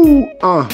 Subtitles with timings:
[0.00, 0.26] Uh!
[0.42, 0.66] Ah.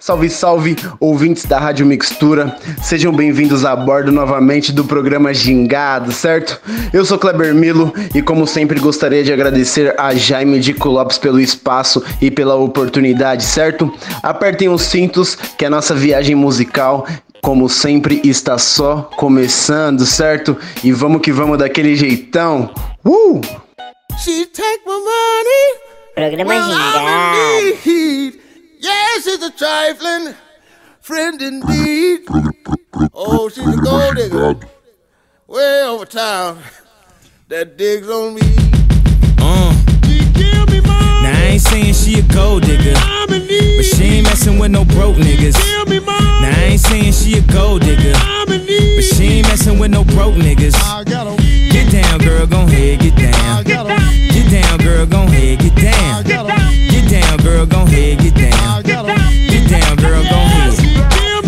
[0.00, 2.58] Salve, salve, ouvintes da Rádio Mixtura.
[2.82, 6.60] Sejam bem-vindos a bordo novamente do programa Gingado, certo?
[6.92, 11.40] Eu sou Kleber Milo e, como sempre, gostaria de agradecer a Jaime de Lopes pelo
[11.40, 13.94] espaço e pela oportunidade, certo?
[14.22, 17.06] Apertem os cintos que a nossa viagem musical
[17.40, 20.56] como sempre, está só começando, certo?
[20.82, 22.70] E vamos que vamos daquele jeitão.
[23.04, 23.40] Uh!
[24.18, 25.84] She take my money.
[26.14, 28.43] Programa Gingado.
[28.84, 30.34] Yes, she's a trifling
[31.00, 32.20] friend indeed.
[33.14, 34.56] Oh, she's a gold digger.
[35.46, 36.58] Way over town
[37.48, 38.42] that digs on me.
[39.38, 39.72] Uh.
[41.22, 42.92] Now I ain't saying she a gold digger,
[43.26, 43.40] but
[43.86, 45.56] she ain't messing with no broke niggas.
[45.88, 48.12] Now I ain't saying she a gold digger,
[48.46, 50.76] but she ain't messing with no broke niggas.
[51.72, 53.64] Get down, girl, gon' head, get down.
[53.64, 55.73] Get down, girl, gon' head, get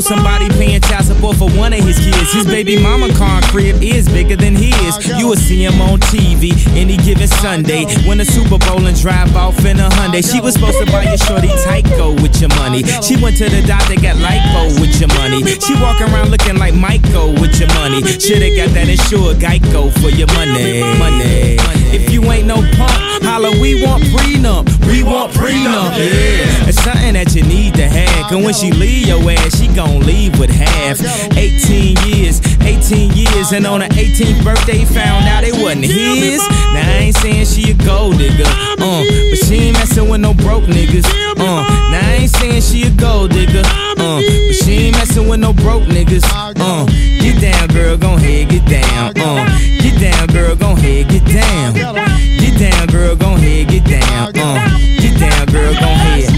[0.00, 2.32] somebody paying child for one of his kids.
[2.32, 4.96] His baby mama car crib is bigger than his.
[5.18, 7.84] You will see him on TV any given Sunday.
[8.06, 10.22] Win a Super Bowl and drive off in a Hyundai.
[10.24, 12.82] She was supposed to buy your shorty Tyco with your money.
[13.02, 15.42] She went to the doctor, got lipo with your money.
[15.60, 18.02] She walk around looking like Michael with your money.
[18.02, 20.80] Shoulda got that insured Geico for your money.
[20.98, 21.56] Money.
[21.92, 24.64] If you ain't no punk, holla, we want prenup.
[24.86, 25.98] We want prenup.
[25.98, 26.68] Yeah.
[26.68, 28.30] It's something that you need to have.
[28.30, 30.98] Cause when she leave your ass, she gon' leave with half.
[31.36, 33.52] 18 years, 18 years.
[33.52, 36.40] And on her 18th birthday, found out it wasn't his.
[36.72, 38.44] Now I ain't saying she a gold digger.
[38.46, 41.06] Uh, but she ain't messing with no broke niggas.
[41.36, 43.62] Uh, now I ain't saying she a gold digger.
[43.64, 46.24] Uh, but she ain't messing with no broke niggas.
[46.30, 46.86] Uh,
[47.20, 49.12] get down, girl, gon' head, get down.
[49.16, 49.44] Uh,
[49.80, 51.74] get down, girl, gon' head, get down.
[51.74, 54.28] Get down, girl, gon' head, get down.
[54.28, 56.32] Uh, get down, girl, gon' head.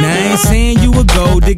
[0.00, 1.57] Now I ain't saying you a gold digger,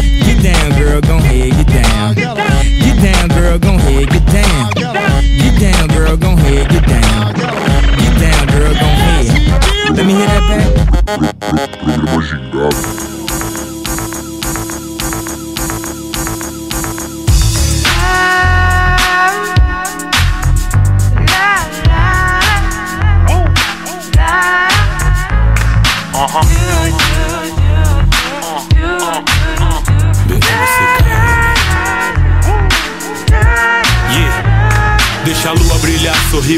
[0.00, 2.14] Get down, girl, gon' head, get down.
[2.14, 4.70] Get down, girl, gon' head, get down.
[4.74, 7.34] Get down, girl, gon' head, get down.
[7.34, 9.26] Get down, girl, gon' head.
[9.96, 10.42] Let me hear that
[11.06, 13.19] back.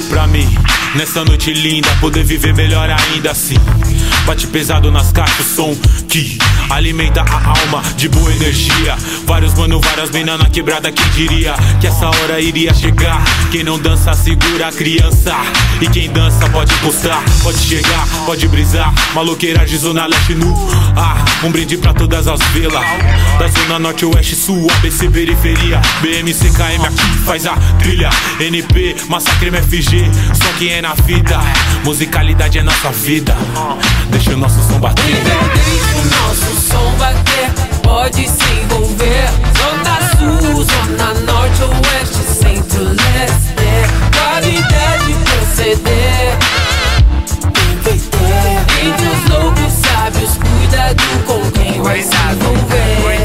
[0.00, 0.48] Pra mim.
[0.94, 3.56] Nessa noite linda, poder viver melhor ainda assim.
[4.24, 5.74] Bate pesado nas caixas, som
[6.08, 6.38] que
[6.72, 8.96] alimenta a alma de boa energia.
[9.26, 13.22] Vários mano, várias mina na quebrada, quem diria que essa hora iria chegar?
[13.50, 15.36] Quem não dança, segura a criança.
[15.80, 18.92] E quem dança pode encostar, pode chegar, pode brisar.
[19.14, 20.54] Maloqueira de zona leste nu.
[20.96, 22.84] Ah, um brinde pra todas as vilas.
[23.38, 25.80] Da zona norte, oeste, sul, ABC, periferia.
[26.00, 28.10] BMCKM aqui faz a trilha.
[28.40, 31.38] NP, massacre MFG, só quem é na vida.
[31.84, 33.36] Musicalidade é nossa vida.
[34.10, 35.02] Deixa o nosso som bater.
[35.02, 37.50] O nosso som bater,
[37.82, 39.28] pode se envolver.
[39.58, 43.70] Zona Sul, Zona Norte, Oeste, Centro, Leste.
[44.16, 46.38] Qualidade proceder.
[47.52, 48.86] Tem que ter.
[48.86, 53.24] Entre os loucos sábios, cuidado com quem vai se envolver.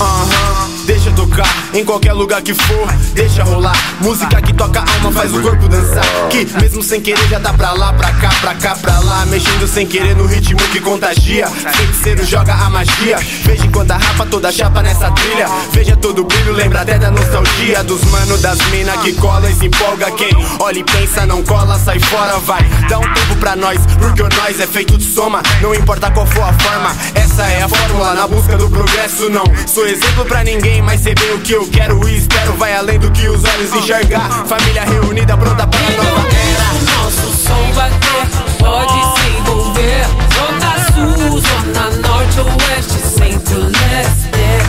[0.00, 3.76] Aham, uh -huh, deixa tocar em qualquer lugar que for, deixa rolar.
[4.00, 6.04] Música que toca a alma, faz o corpo dançar.
[6.30, 9.26] Que mesmo sem querer já tá pra lá, pra cá, pra cá, pra lá.
[9.26, 11.46] Mexendo sem querer no ritmo que contagia.
[11.48, 13.18] Feiticeiro joga a magia.
[13.44, 15.46] Veja enquanto a rapa toda chapa nessa trilha.
[15.72, 17.82] Veja todo o brilho, lembra até da nostalgia.
[17.84, 20.10] Dos mano das mina que cola e se empolga.
[20.12, 20.30] Quem
[20.60, 22.62] olha e pensa, não cola, sai fora, vai.
[22.88, 25.42] Dá um tempo pra nós, porque o nós é feito de soma.
[25.60, 28.14] Não importa qual for a forma, essa é a fórmula.
[28.14, 31.61] Na busca do progresso, não sou exemplo pra ninguém, mas sei bem o que eu
[31.68, 32.52] quero e espero.
[32.54, 34.44] Vai além do que os olhos enxergar.
[34.46, 37.02] Família reunida, pronta para a nova era.
[37.02, 38.26] Nosso som bater,
[38.58, 40.06] pode se envolver.
[40.34, 44.61] Zona Sul, Zona Norte, Oeste, Centro, Leste.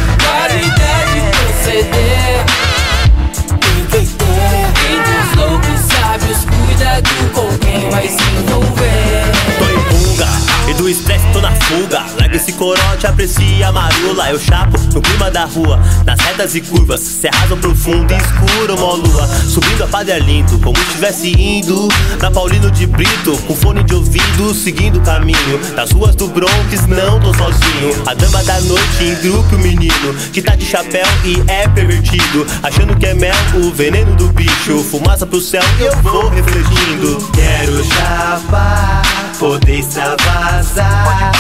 [14.14, 14.30] Marula.
[14.30, 17.02] Eu chapo no clima da rua, nas retas e curvas.
[17.02, 19.28] Cerrado profundo e escuro, mó lua.
[19.50, 21.88] Subindo a Padre Arlindo, como estivesse indo.
[22.22, 25.60] Na Paulino de Brito, com fone de ouvido, seguindo o caminho.
[25.76, 28.04] Das ruas do Bronx, não tô sozinho.
[28.06, 30.14] A dama da noite em grupo, o menino.
[30.32, 32.46] Que tá de chapéu e é pervertido.
[32.62, 34.84] Achando que é mel, o veneno do bicho.
[34.84, 37.18] Fumaça pro céu, eu vou refletindo.
[37.34, 39.02] Quero chapar,
[39.40, 41.32] poder extravasar.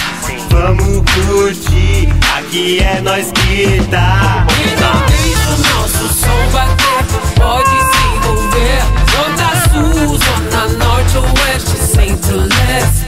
[0.53, 2.07] Vamos curtir,
[2.53, 4.45] aqui é nós que tá.
[4.61, 7.03] E não deixa o nosso som bater,
[7.35, 8.81] pode se envolver.
[9.11, 13.07] Zona Sul, Zona Norte, Oeste, Centro, Leste.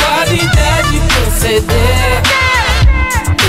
[0.00, 2.22] Qualidade proceder.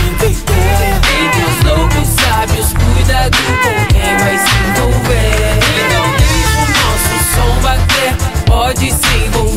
[0.08, 0.86] Entender.
[1.20, 5.60] Entre os loucos sábios, cuidado com quem vai se envolver.
[5.68, 8.12] E não deixa o nosso som bater,
[8.46, 9.55] pode se envolver.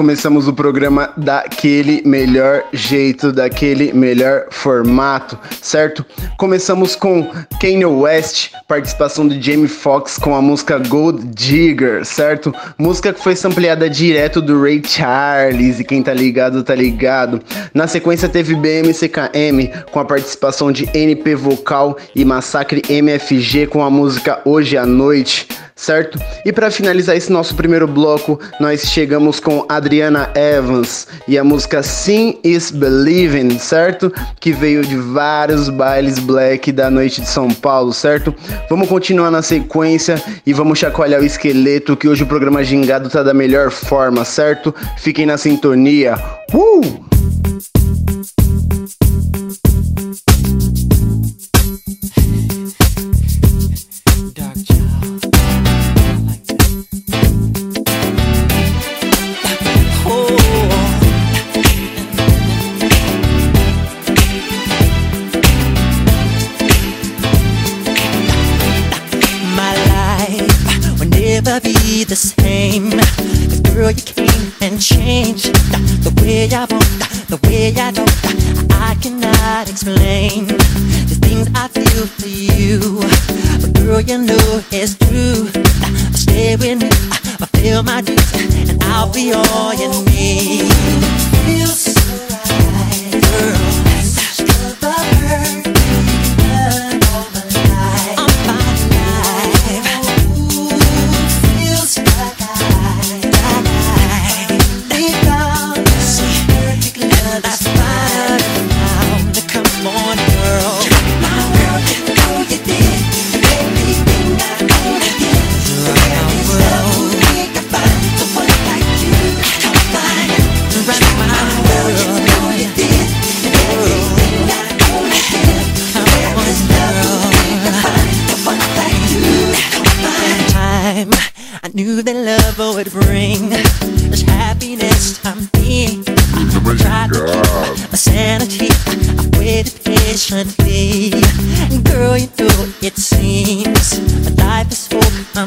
[0.00, 6.06] Começamos o programa daquele melhor jeito, daquele melhor formato, certo?
[6.38, 7.30] Começamos com
[7.60, 12.50] Kanye West, participação de Jamie Foxx com a música Gold Digger, certo?
[12.78, 17.38] Música que foi sampleada direto do Ray Charles, e quem tá ligado, tá ligado.
[17.74, 23.90] Na sequência teve BMCKM com a participação de NP Vocal e Massacre MFG com a
[23.90, 25.46] música Hoje à Noite
[25.80, 26.20] certo?
[26.44, 31.82] E para finalizar esse nosso primeiro bloco, nós chegamos com Adriana Evans e a música
[31.82, 34.12] Sim is Believing, certo?
[34.38, 38.34] Que veio de vários bailes black da noite de São Paulo, certo?
[38.68, 43.22] Vamos continuar na sequência e vamos chacoalhar o esqueleto que hoje o programa Gingado tá
[43.22, 44.74] da melhor forma, certo?
[44.98, 46.14] Fiquem na sintonia.
[46.52, 47.10] Uh!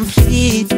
[0.04, 0.73] Complete.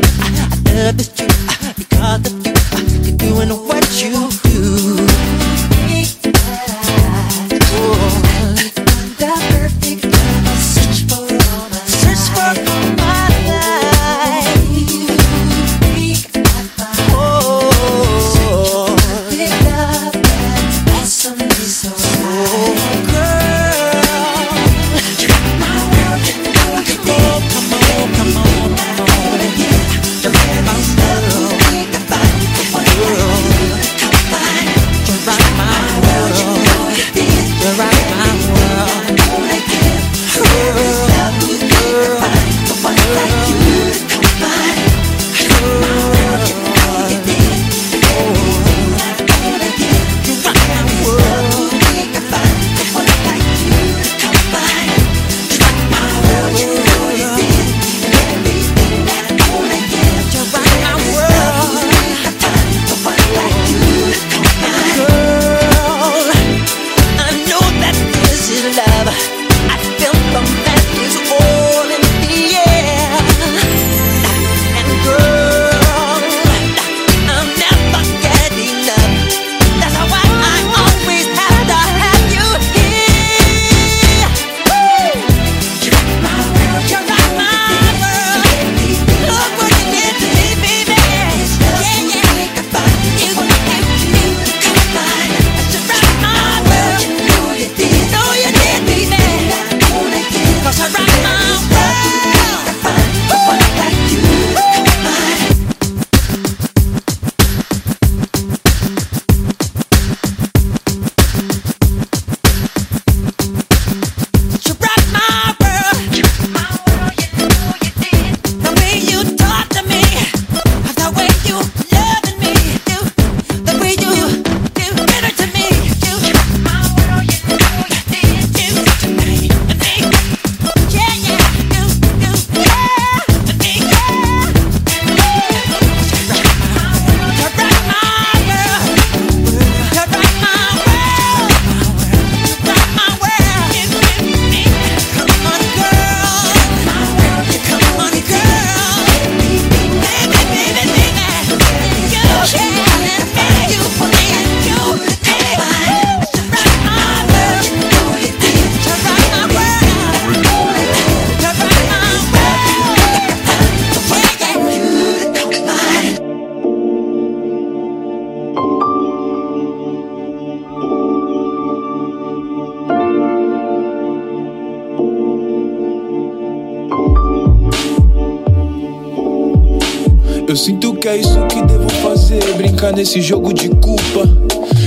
[182.95, 184.27] nesse jogo de culpa.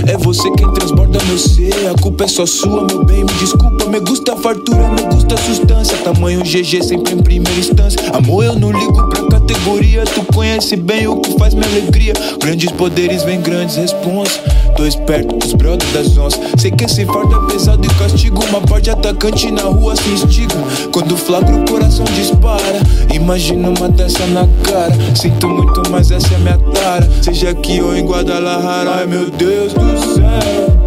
[0.07, 1.73] É você quem transborda meu ser.
[1.95, 3.19] A culpa é só sua, meu bem.
[3.19, 5.99] Me desculpa, me gusta a fartura, me gusta a substância.
[5.99, 8.01] Tamanho GG sempre em primeira instância.
[8.15, 10.05] Amor, eu não ligo pra categoria.
[10.05, 12.15] Tu conhece bem o que faz minha alegria.
[12.41, 14.41] Grandes poderes vem grandes responsas
[14.79, 16.41] tô esperto os brothers das onças.
[16.57, 18.45] Sei que esse fardo é pesado e castigo.
[18.45, 20.55] Uma parte atacante na rua se instiga.
[20.93, 22.81] Quando flagra o coração dispara.
[23.13, 24.97] Imagina uma dessa na cara.
[25.17, 27.11] Sinto muito, mas essa é minha tara.
[27.21, 28.95] Seja aqui ou em Guadalajara.
[28.95, 30.78] Ai meu Deus do céu.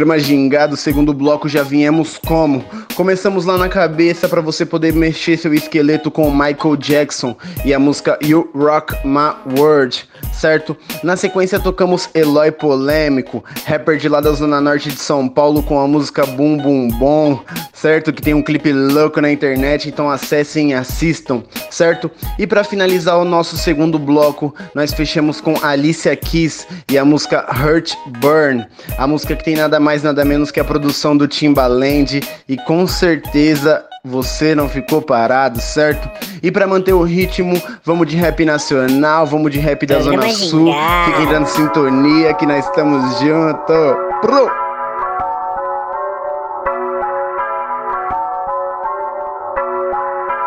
[0.00, 2.64] Programa gingado, segundo bloco já viemos como?
[2.94, 7.78] Começamos lá na cabeça para você poder mexer seu esqueleto com Michael Jackson e a
[7.78, 10.76] música You Rock My World, certo?
[11.02, 15.80] Na sequência tocamos Eloy Polêmico, rapper de lá da zona norte de São Paulo com
[15.80, 18.12] a música Boom Boom Bom, certo?
[18.12, 22.10] Que tem um clipe louco na internet, então acessem e assistam, certo?
[22.38, 27.46] E para finalizar o nosso segundo bloco, nós fechamos com Alicia Keys e a música
[27.50, 28.66] Hurt Burn,
[28.98, 32.79] a música que tem nada mais nada menos que a produção do Timbaland e com
[32.86, 36.08] certeza você não ficou parado, certo?
[36.42, 40.72] E para manter o ritmo, vamos de rap nacional, vamos de rap da Zona Sul.
[41.06, 43.96] Fiquem dando sintonia que nós estamos juntos.
[44.22, 44.50] Pro!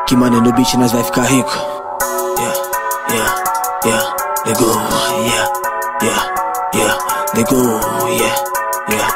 [0.08, 1.52] Que mano no beat nós vai ficar rico.
[2.40, 2.56] Yeah,
[3.10, 3.44] yeah,
[3.86, 4.16] yeah,
[4.46, 4.72] lego,
[5.26, 5.48] yeah,
[6.02, 6.34] yeah,
[6.74, 6.98] yeah,
[7.36, 8.36] lego, yeah,
[8.90, 9.08] yeah,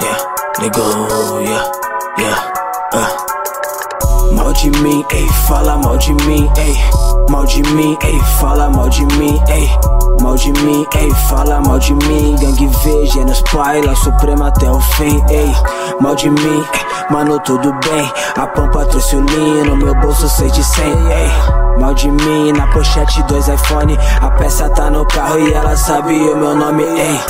[0.00, 0.18] yeah,
[0.60, 1.72] lego, yeah,
[2.18, 2.49] yeah.
[4.50, 6.76] Mal de mim, ei, fala mal de mim, ei.
[7.30, 9.70] Mal de mim, ei, fala mal de mim, ei.
[10.20, 12.34] Mal de mim, ei, fala mal de mim.
[12.34, 15.54] Gangue V, Gênios Pai, lá Suprema até o fim, ei.
[16.00, 16.64] Mal de mim,
[17.10, 18.12] mano, tudo bem.
[18.36, 21.30] A pampa trouxe o linho, no meu bolso 6 de 100, ei.
[21.78, 23.96] Mal de mim, na pochete dois iPhone.
[24.20, 27.20] A peça tá no carro e ela sabe o meu nome, ei.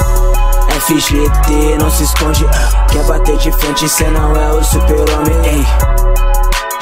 [0.81, 2.47] FGT, não se esconde.
[2.91, 5.67] Quer bater de frente, cê não é o super-homem, ei.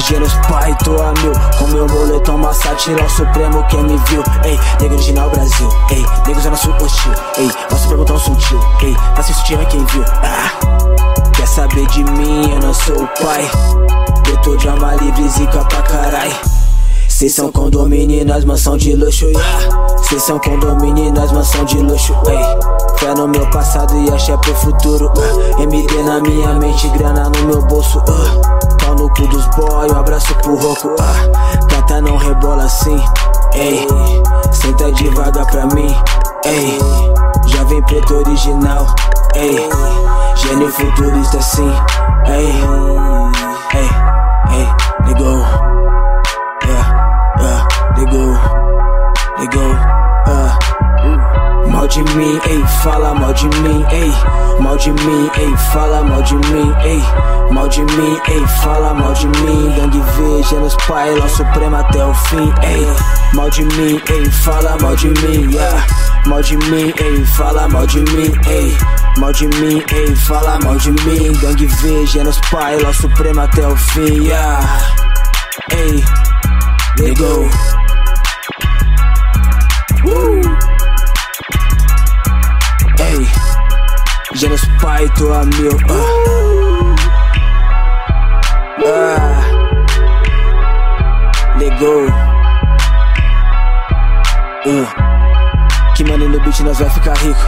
[0.06, 4.22] Gênios pai, tô a mil Com meu moletom massa, tirar o supremo quem me viu
[4.44, 9.22] Ei, nego original Brasil Ei, nego zona sul hostil Ei, nosso perguntão sutil Ei, tá
[9.22, 10.50] sem sutiã quem viu ah.
[11.34, 13.50] Quer saber de mim, eu não sou o pai
[14.28, 16.32] Eu tô de alma livre, zica pra carai
[17.08, 19.98] Cês são condomínio nas mansão de luxo, yeah.
[20.04, 22.98] Cês são condomínio nas mansão de luxo, ei.
[22.98, 25.10] Fé no meu passado e axé pro futuro.
[25.16, 25.60] ah.
[25.60, 27.98] MD na minha mente, grana no meu bolso.
[27.98, 28.67] Uh.
[28.88, 30.96] Pau no cu dos boy, um abraço pro roco.
[30.98, 31.66] Ah.
[31.68, 32.98] Gata não rebola assim,
[33.52, 33.86] ei.
[34.50, 35.94] Senta devagar pra mim,
[36.46, 36.78] ei.
[37.48, 38.86] Jovem preto original,
[39.34, 39.58] ei.
[40.36, 41.70] Gênio futurista assim,
[42.28, 42.54] ei.
[43.74, 43.90] Ei,
[44.56, 44.68] ei,
[45.06, 45.44] ligou.
[46.64, 48.38] Yeah, yeah, ligou,
[49.38, 49.76] ligou,
[51.88, 54.12] de mim, ei, fala mal de mim, ei.
[54.60, 57.02] Mal de mim, ei, fala mal de mim, ei.
[57.50, 59.72] Mal de mim, ei, fala mal de mim.
[59.76, 62.86] Gangue V, Gênios Pai, lá Suprema até o fim, ei.
[63.34, 65.86] Mal de mim, ei, fala mal de mim, yeah.
[66.26, 68.76] Mal de mim, ei, fala mal de mim, ei.
[69.16, 71.32] Mal de mim, ei, fala mal de mim.
[71.40, 74.60] Gangue V, Gênios Pai, lá Suprema até o fim, yeah.
[75.72, 76.04] Ei,
[76.98, 77.48] ligou.
[83.08, 83.20] Uh.
[83.20, 83.28] Ei,
[84.34, 85.72] Gênios Pai, tô a mil.
[85.72, 86.94] Uh.
[88.86, 89.42] Ah.
[91.58, 92.06] Ligou.
[94.66, 94.86] Uh.
[95.94, 97.40] Que mano no beat nós vai ficar rico.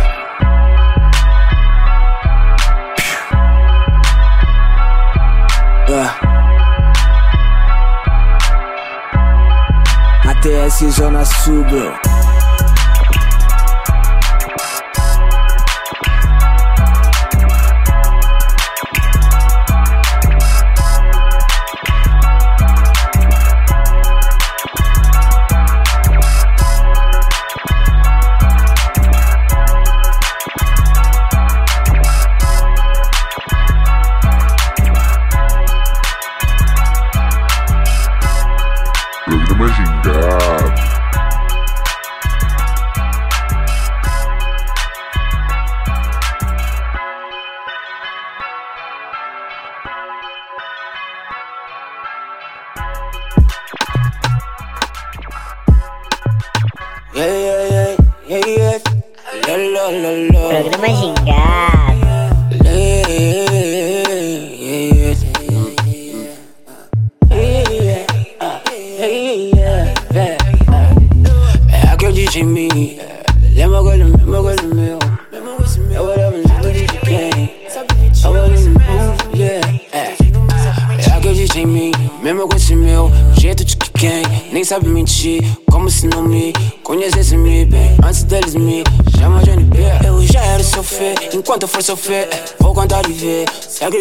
[5.92, 6.14] Ah.
[10.31, 12.10] ATS Zona Sul, bro.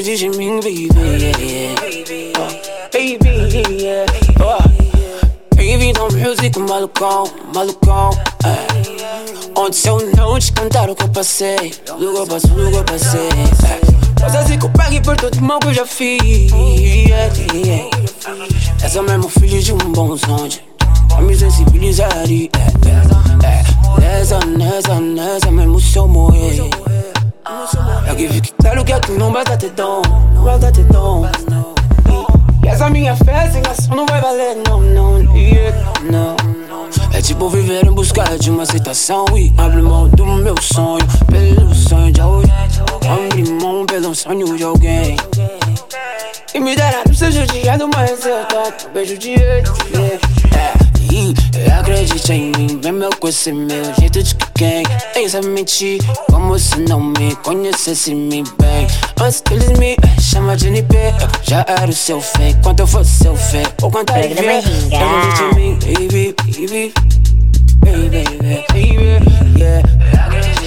[0.09, 0.89] Acredita em mim, baby.
[2.35, 4.11] Oh, baby, yeah.
[4.43, 5.55] Oh.
[5.55, 8.09] Bem-vindo ao music, malucão, malucão.
[8.43, 9.53] É.
[9.55, 13.19] Onde se eu não te cantar o que eu passei, eu passo, eu passei.
[13.19, 14.19] É.
[14.19, 16.51] Mas assim que eu pague por todo mal que eu já fiz.
[16.51, 17.89] Yeah, yeah.
[18.83, 20.68] Essa mesmo filho de um bom sonho.
[29.17, 30.01] Não basta ter dom,
[30.33, 31.25] não basta ter dom.
[32.63, 35.77] E essa minha fé sem ação não vai valer, não, não, yeah,
[36.11, 36.35] não.
[37.13, 41.73] É tipo viver em busca de uma aceitação e abrir mão do meu sonho pelo
[41.73, 42.51] sonho de alguém.
[43.09, 45.17] Abrir mão pelo sonho de alguém.
[46.53, 49.31] E me dará não seja judiado, mas eu tô beijo de.
[49.31, 50.88] Yeah.
[51.77, 54.83] Acredite em mim, vem meu com esse meu jeito de quem
[55.15, 58.87] Eis a mentir, como se não me conhecesse me bem
[59.19, 62.87] Antes que eles me chamam de NP Eu já era o seu fake, quando eu
[62.87, 66.93] fosse seu fake Ou quando eu ver, acredite em mim, baby, baby
[67.81, 70.58] Baby, baby, baby, yeah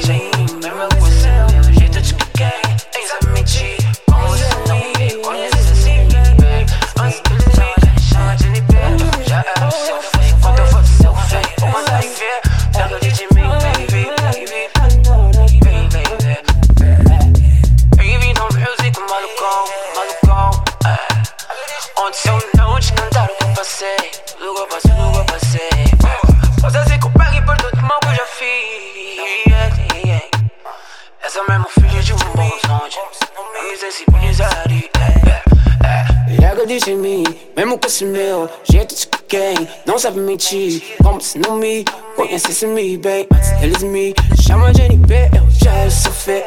[37.63, 39.55] mesmo com esse meu jeito de quem
[39.87, 41.85] não sabe mentir, como se não me
[42.17, 43.25] conhecesse me bem.
[43.33, 46.45] Antes eles me chamam de NP, eu já sou feio.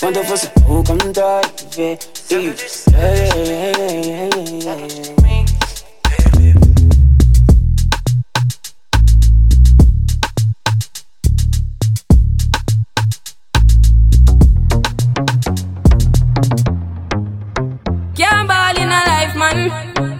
[0.00, 1.98] Quando eu fosse o cantar e ver,
[18.16, 20.15] Can't ball in a life, man.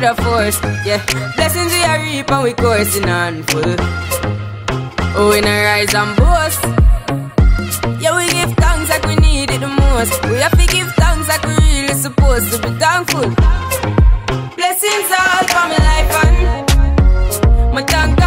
[0.00, 1.04] With a force, yeah.
[1.36, 3.74] Blessings we are reap and we coursing on full.
[5.16, 6.62] Oh, we not rise and boast.
[8.00, 10.22] Yeah, we give thanks like we need it the most.
[10.24, 13.28] We have to give thanks like we really supposed to be thankful.
[14.56, 18.17] Blessings all for my life and my thank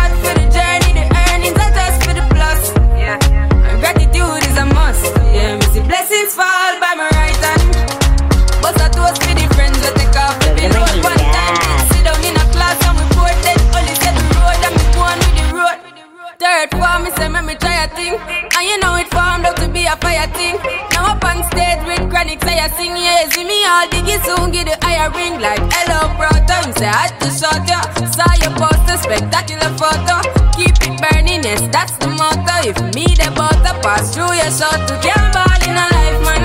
[18.01, 18.17] thing,
[18.57, 20.57] and you know it formed out to be a fire thing.
[20.91, 24.51] Now up on stage with chronic say I sing, yeah, see me all diggy soon
[24.51, 26.57] get the higher ring like hello brother.
[26.65, 30.17] Me say I had to shot ya, saw your poster, spectacular photo.
[30.57, 32.55] Keep it burning, yes that's the motto.
[32.69, 34.95] If me the butter pass through your shot to
[35.33, 36.43] ball in a life, man.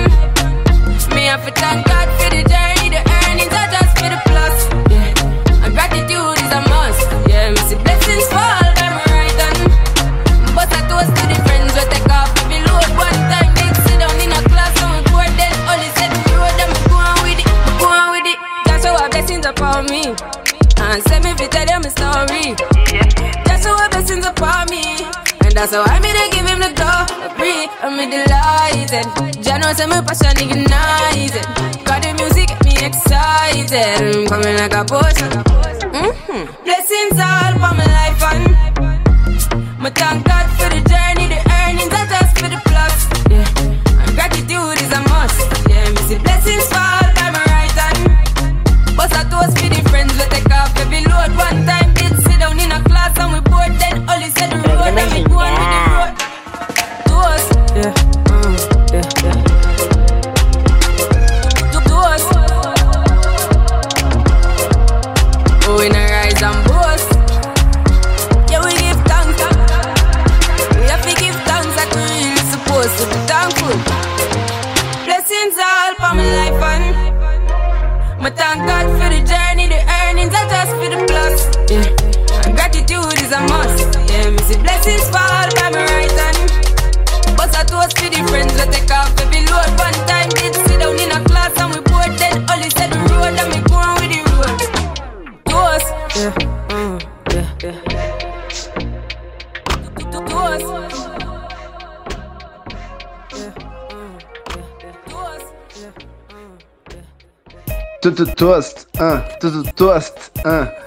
[1.14, 2.65] Me have to thank God for the journey,
[19.90, 20.14] me.
[20.78, 22.54] And send me to tell them a story.
[23.44, 25.04] That's how our blessings upon me.
[25.44, 27.68] And that's how I made to give him the glory.
[27.82, 29.06] I'm delighted.
[29.44, 31.46] Jano say my passion ignited.
[31.84, 34.16] Got the music get me excited.
[34.16, 35.30] I'm coming like a potion.
[35.92, 36.64] Mm-hmm.
[36.64, 38.76] Blessings all for my life and
[39.78, 42.96] my thank God for the journey, the earnings are just for the plus.
[43.30, 45.68] Yeah, and gratitude is a must.
[45.68, 47.05] Yeah, me see blessings fall my
[48.96, 51.92] But I toast for the friends we take off every load one time.
[51.94, 55.10] Did sit down in a class and we board then only said the road and
[55.12, 56.12] we go on with the road.
[57.08, 57.92] Toast, yeah,
[58.32, 58.56] mm,
[58.92, 59.36] yeah, yeah.
[61.86, 62.32] Toast.
[65.68, 67.10] Oh, in a rise and boast.
[68.50, 69.40] Yeah, we give thanks.
[70.80, 73.76] We have to give thanks like we really supposed to be thankful.
[75.04, 76.84] Blessings all for my life and
[78.22, 78.60] my thank
[84.86, 86.38] things fall out of my right hand.
[87.36, 89.70] But I toast to the friends that take off every load.
[89.82, 92.36] One time did sit down in a class and we both dead.
[92.50, 94.58] Only said the road and we go on with the road.
[95.50, 95.88] Toast.
[96.14, 96.32] Yeah,
[96.70, 96.96] mm,
[97.34, 97.78] yeah, yeah.
[100.30, 100.70] Toast.
[108.00, 110.85] Tudo toast, ah, tudo toast, ah.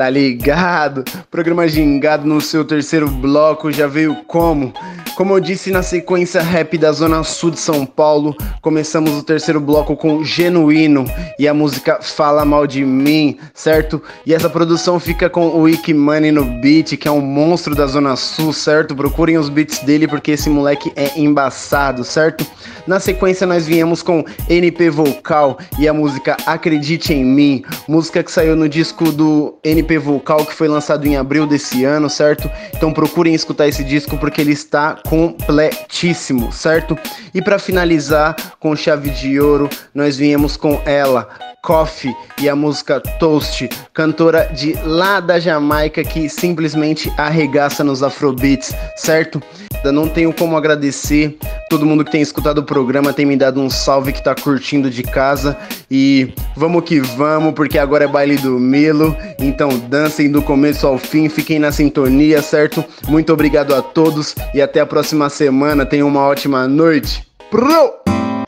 [0.00, 1.04] Tá ligado?
[1.30, 4.72] Programa Gingado no seu terceiro bloco já veio como?
[5.14, 9.60] Como eu disse na sequência rap da Zona Sul de São Paulo, começamos o terceiro
[9.60, 11.04] bloco com Genuíno
[11.38, 14.02] e a música Fala Mal de Mim, certo?
[14.24, 17.86] E essa produção fica com o Wiki Money no beat, que é um monstro da
[17.86, 18.96] Zona Sul, certo?
[18.96, 22.46] Procurem os beats dele porque esse moleque é embaçado, certo?
[22.86, 28.32] Na sequência nós viemos com NP Vocal e a música Acredite em Mim, música que
[28.32, 32.50] saiu no disco do NP Vocal que foi lançado em abril desse ano, certo?
[32.74, 36.98] Então procurem escutar esse disco porque ele está completíssimo, certo?
[37.34, 41.28] E para finalizar com chave de ouro, nós viemos com ela,
[41.62, 48.74] Coffee e a música Toast, cantora de lá da Jamaica que simplesmente arregaça nos afrobeats,
[48.96, 49.42] certo?
[49.84, 51.38] Não tenho como agradecer
[51.70, 54.90] todo mundo que tem escutado o programa, tem me dado um salve que tá curtindo
[54.90, 55.56] de casa
[55.90, 60.98] e vamos que vamos, porque agora é baile do Milo, então dancem do começo ao
[60.98, 62.84] fim, fiquem na sintonia, certo?
[63.08, 67.26] Muito obrigado a todos e até a próxima semana, tenham uma ótima noite.
[67.50, 67.92] Pro!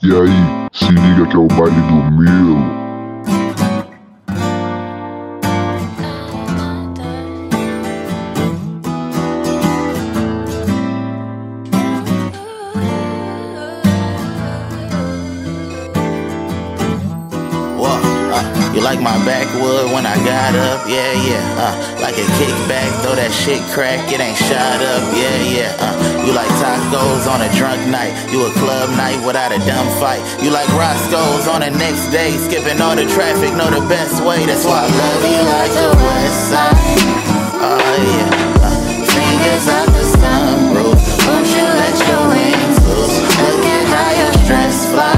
[0.03, 2.82] E aí, se liga que é o baile do Milo.
[18.93, 20.85] Like my backwood when I got up?
[20.85, 21.41] Yeah, yeah.
[21.57, 21.73] Uh,
[22.05, 25.01] like a kickback, throw that shit crack, it ain't shot up.
[25.17, 25.73] Yeah, yeah.
[25.81, 25.97] Uh,
[26.29, 28.13] you like tacos on a drunk night?
[28.29, 30.21] You a club night without a dumb fight?
[30.45, 34.45] You like Roscoe's on the next day, skipping all the traffic, know the best way.
[34.45, 36.77] That's why I love you like the West Side.
[37.65, 38.61] Oh yeah.
[38.61, 38.77] Uh,
[39.09, 41.01] fingers up the sunroof.
[41.25, 43.17] Won't you let your wings loose?
[43.41, 44.33] Look at how your
[44.93, 45.12] flies.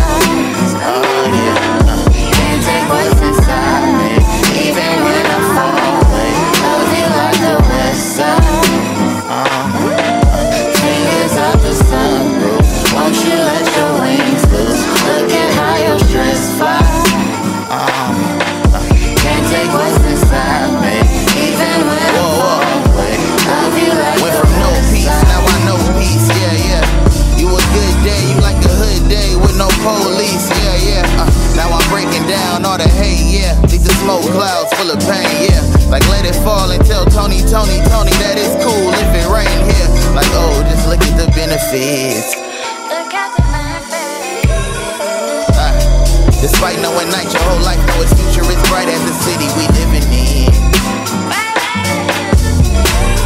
[35.91, 39.61] Like let it fall and tell Tony, Tony, Tony that it's cool if it rain
[39.69, 39.89] here.
[40.15, 42.35] Like oh, just look at the benefits.
[45.55, 45.73] Uh,
[46.41, 49.65] despite knowing night, your whole life know its future is bright as the city we
[49.77, 50.53] living in.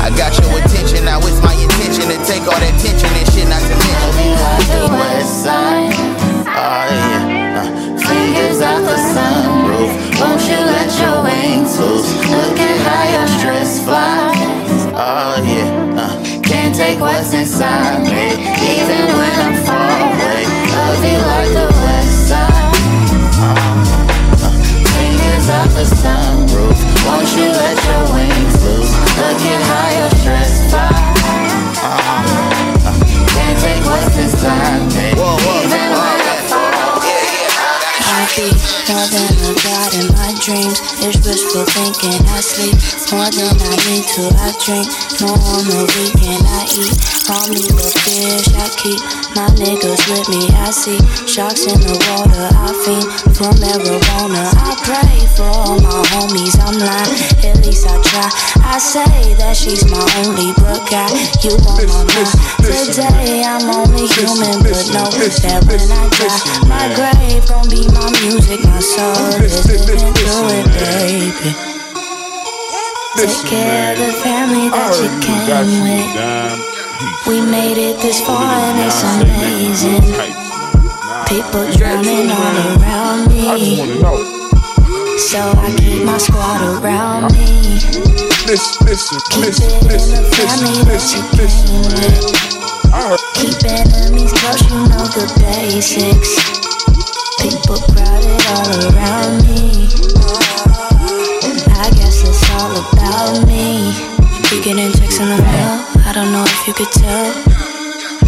[0.01, 3.45] I got your attention, now it's my intention to take all that tension and shit
[3.49, 4.13] not to mention.
[4.25, 5.93] You like the west side.
[6.49, 7.61] Oh yeah.
[7.61, 7.69] Uh,
[8.01, 10.08] fingers out the sunroof.
[10.21, 12.11] Won't you let your wings loose?
[12.27, 14.83] Look at how your stress flies.
[14.99, 15.95] Oh yeah.
[15.95, 20.43] Uh, can't take what's inside me, even when I'm far away.
[20.75, 22.75] Love you like the west side.
[23.39, 23.55] Uh,
[24.43, 24.59] uh,
[24.91, 26.79] fingers out the sunroof.
[27.07, 28.93] Won't you let your wings loose?
[29.23, 30.58] Look at how your stress
[43.13, 44.25] more than I need to.
[44.37, 44.89] I drink
[45.21, 46.45] more on the weekend.
[46.45, 46.93] I eat
[47.33, 49.01] all me the fish I keep.
[49.33, 50.49] My niggas with me.
[50.61, 52.49] I see sharks in the water.
[52.53, 54.53] I fiend for marijuana.
[54.61, 56.57] I pray for all my homies.
[56.61, 57.17] I'm lying,
[57.49, 58.29] at least I try.
[58.65, 61.13] I say that she's my only but God.
[61.41, 62.35] You on my mind.
[62.61, 68.09] Today I'm only human, but know that when I die, my grave gon' be my
[68.21, 71.78] music, my soul is living through it, baby.
[73.19, 76.07] Take care of the family that you came with.
[77.27, 80.07] We made it this far and it's amazing.
[81.27, 83.99] People drowning all around me.
[85.19, 87.83] So I keep my squad around me.
[88.47, 88.55] In
[89.83, 92.23] the family that you came with.
[93.35, 96.39] Keep enemies close, you know the basics.
[97.43, 99.68] People crowded all around me.
[102.29, 103.89] It's all about me.
[104.53, 105.77] You getting checks in the mail?
[106.05, 107.33] I don't know if you could tell.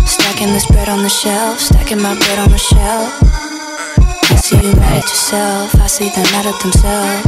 [0.06, 3.12] Stacking this bread on the shelf, stacking my bread on the shelf.
[4.30, 7.26] I see you mad at yourself, I see them mad at themselves.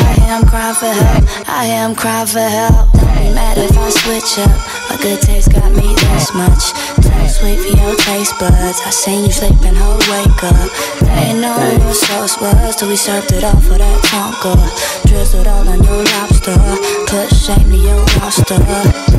[0.00, 2.92] I am crying for help, I am crying for help.
[2.92, 4.54] Don't be mad if I switch up,
[5.06, 6.74] good taste got me this much.
[6.98, 8.82] Too sweet for your taste buds.
[8.82, 10.66] I seen you sleeping, ho, wake up.
[10.98, 11.54] They ain't know
[11.86, 14.58] what sauce was till we served it off of that Tonka.
[15.06, 16.58] Drizzled all on your lobster.
[17.06, 18.58] Put shame to your roster.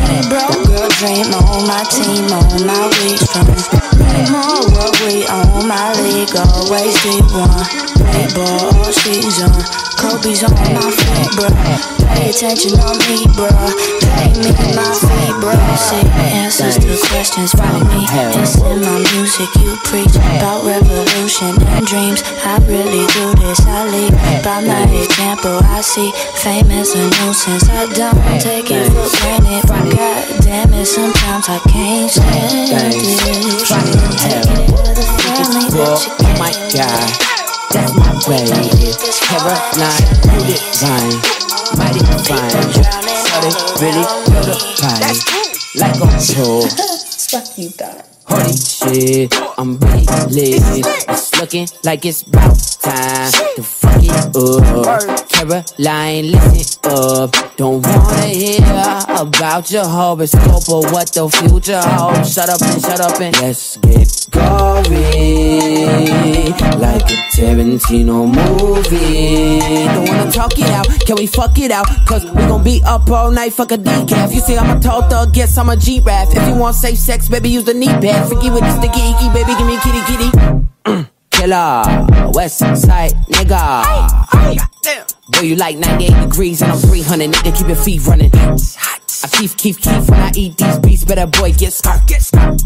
[0.04, 2.92] Hey, bro, girl, dream on my team, on my
[3.24, 3.48] strong.
[3.96, 7.64] Name on what we own, my league always deep one.
[7.96, 9.56] Play ball all season.
[9.96, 11.48] Kobe's on my feet, bro.
[12.12, 13.48] Pay attention on me, bro.
[14.20, 14.92] Pay me my
[17.18, 18.06] questions from me.
[18.38, 19.50] It's in my music.
[19.58, 22.22] You preach about revolution and dreams.
[22.46, 23.58] I really do this.
[23.66, 24.14] I lead
[24.46, 25.58] by my example.
[25.66, 26.14] I see
[26.46, 27.66] fame as a nuisance.
[27.74, 29.66] I don't take it for granted.
[29.66, 33.66] God damn it, sometimes I can't stand it.
[33.66, 37.10] Trying to take it to the family, but you Oh my god,
[37.74, 38.94] that's my baby.
[39.26, 40.06] Caroline,
[40.38, 41.18] you divine,
[41.82, 42.54] mighty fine.
[43.26, 45.18] So they really feel the pain,
[45.82, 47.07] like a pro
[47.58, 48.17] you got.
[48.30, 50.86] Holy shit, I'm really lit.
[51.10, 55.30] It's looking like it's about time to fuck it up.
[55.30, 57.36] Caroline, listen up.
[57.58, 58.60] Don't wanna hear
[59.18, 62.34] about your horoscope or what the future holds.
[62.34, 65.88] Shut up and shut up and let's get gory.
[66.78, 69.60] Like a Tarantino movie.
[69.88, 71.88] Don't wanna talk it out, can we fuck it out?
[72.06, 74.34] Cause we gon' be up all night, fuck a decaf.
[74.34, 76.30] You see, I'm a tall thug, guess I'm a G-Rap.
[76.32, 78.17] If you want safe sex, baby, use the knee pad.
[78.26, 81.08] Freaky with the sticky icky, baby, give me kitty kitty.
[81.32, 83.84] Killer, West Side nigga.
[85.30, 88.32] Boy, you like 98 degrees and I'm 300, nigga, keep your feet running.
[88.34, 92.60] I keep, keep, keep when I eat these beats, better boy, get scarf, get scarf.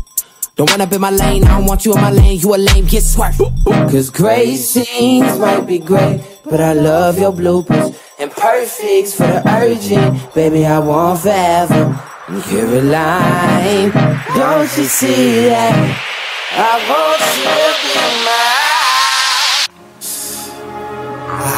[0.55, 2.57] Don't run up in my lane, I don't want you in my lane, you a
[2.57, 3.39] lame, get swerved.
[3.65, 7.97] Cause great scenes might be great, but I love your bloopers.
[8.19, 11.99] And perfects for the urgent, baby, I want forever.
[12.39, 13.91] Caroline,
[14.39, 15.75] don't you see that?
[16.55, 17.91] I want you to be
[18.23, 19.67] mine.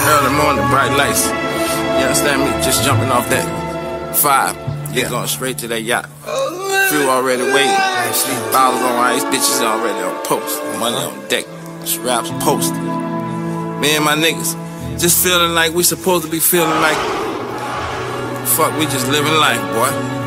[0.10, 1.30] Early morning, bright lights.
[1.30, 2.50] You understand me?
[2.66, 3.46] Just jumping off that
[4.16, 4.58] five.
[4.96, 6.10] Yeah, going straight to that yacht.
[6.90, 7.78] Few already waiting.
[8.50, 10.60] Bottles on ice, bitches already on post.
[10.80, 11.46] Money on deck,
[11.86, 12.82] straps posted.
[13.80, 14.58] Me and my niggas
[15.00, 16.98] just feeling like we supposed to be feeling like.
[18.58, 20.23] Fuck, we just living life, boy.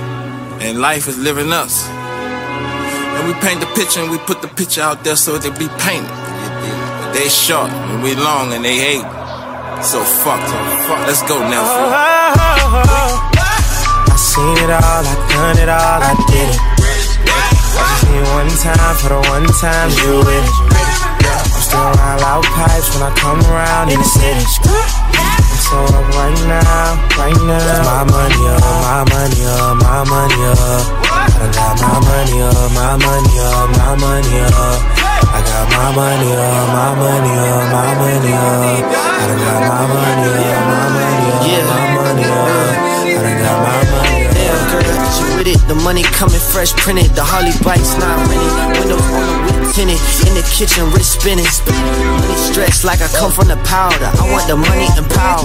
[0.61, 1.86] And life is living us.
[1.86, 5.52] And we paint the picture and we put the picture out there so it can
[5.59, 6.09] be painted.
[6.09, 9.07] But they short and we long and they hate.
[9.84, 10.40] So fuck,
[10.88, 11.07] fuck.
[11.07, 11.61] Let's go now.
[11.61, 11.92] Oh,
[12.36, 13.30] oh, oh,
[14.09, 16.61] I seen it all, I done it all, I did it.
[17.28, 20.57] I just need one time for the one time you with it.
[21.36, 25.05] I'm still around loud pipes when I come around in the city.
[25.66, 27.58] I'm right now, right now.
[27.58, 31.06] Cause my money up, my money up, my money up.
[31.06, 34.78] I done got my money up, my money up, my money up.
[35.26, 38.86] I got my money up, my money up, my money up.
[38.86, 42.70] I done got my money up, my money up, my money up.
[42.96, 44.34] I done got my money up.
[44.36, 44.86] Damn girl,
[45.18, 45.60] you with it.
[45.66, 47.10] The money coming fresh printed.
[47.18, 48.78] The Harley bikes not rented.
[48.78, 49.36] Windows on the
[49.78, 51.44] In the kitchen, wrist spinning.
[51.44, 54.06] Money stretched like I come from the powder.
[54.06, 55.44] I want the money and power.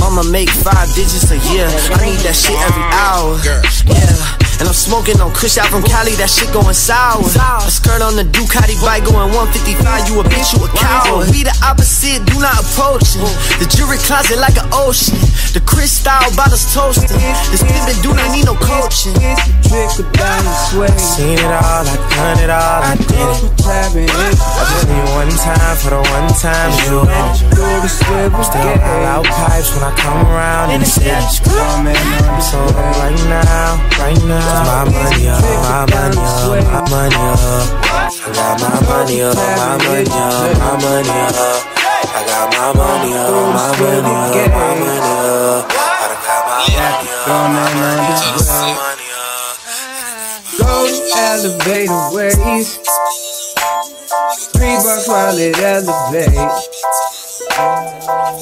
[0.00, 1.66] Mama make five digits a year.
[1.94, 3.38] I need that shit every hour.
[3.46, 4.41] Yeah.
[4.62, 7.18] And I'm smoking on Kush out from Cali, that shit going sour.
[7.18, 11.34] A skirt on the Ducati bike going 155, you a bitch, you a coward.
[11.34, 13.26] We the opposite, do not approach it.
[13.58, 15.18] The jewelry closet like an ocean.
[15.50, 17.10] The crystal bottles toasting.
[17.50, 19.18] This pimpin' do not need no coaching.
[19.66, 20.46] Trickle down.
[20.94, 23.58] Seen it all, I done it all, I did it.
[23.66, 27.90] I just need one time for the one time you in it.
[27.90, 31.10] Still all out pipes when I come around in the city.
[31.10, 34.51] I'm so up right now, right now.
[34.52, 37.80] My money up, my money up, my money up.
[38.12, 41.64] I got my money up, my money up, my money up.
[42.04, 45.64] I got my money up, my money up, my money up.
[45.64, 46.20] I
[46.76, 49.56] got my money up, my money up.
[50.58, 50.84] Go
[51.16, 52.68] elevator ways.
[54.52, 56.68] Three bucks while it elevates.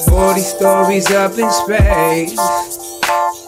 [0.09, 2.90] Forty stories up in space.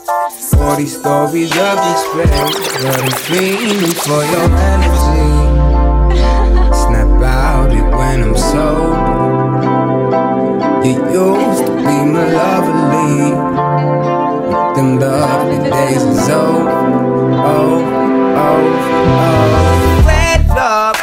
[0.04, 2.44] Forty stories up in space.
[2.84, 5.32] But I'm fiending for your energy.
[6.76, 8.98] Snap out it when I'm sober.
[10.84, 13.32] You used to be my lovely.
[14.52, 16.70] But them lovely days is over.
[17.46, 17.80] Oh,
[18.36, 18.62] oh,
[19.22, 20.04] oh.
[20.06, 20.98] Red love.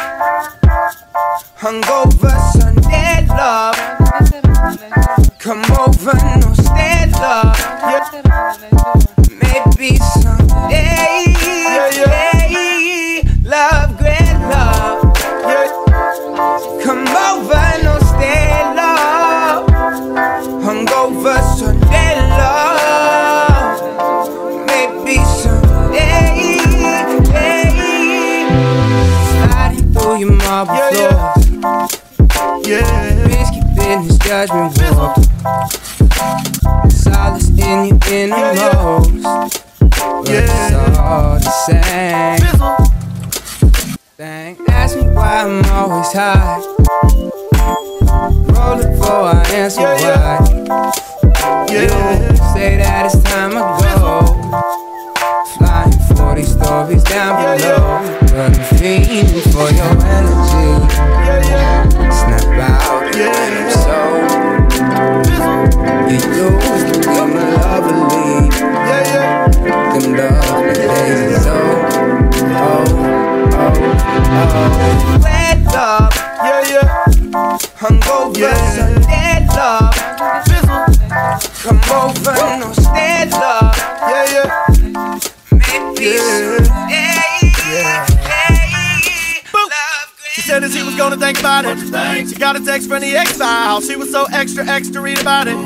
[1.57, 3.79] Hungover Sunday love.
[5.39, 6.50] Come over, no
[46.13, 46.60] high.
[91.01, 92.29] Gonna think about it.
[92.29, 93.81] She got a text from the exile.
[93.81, 95.57] She was so extra, extra read about it.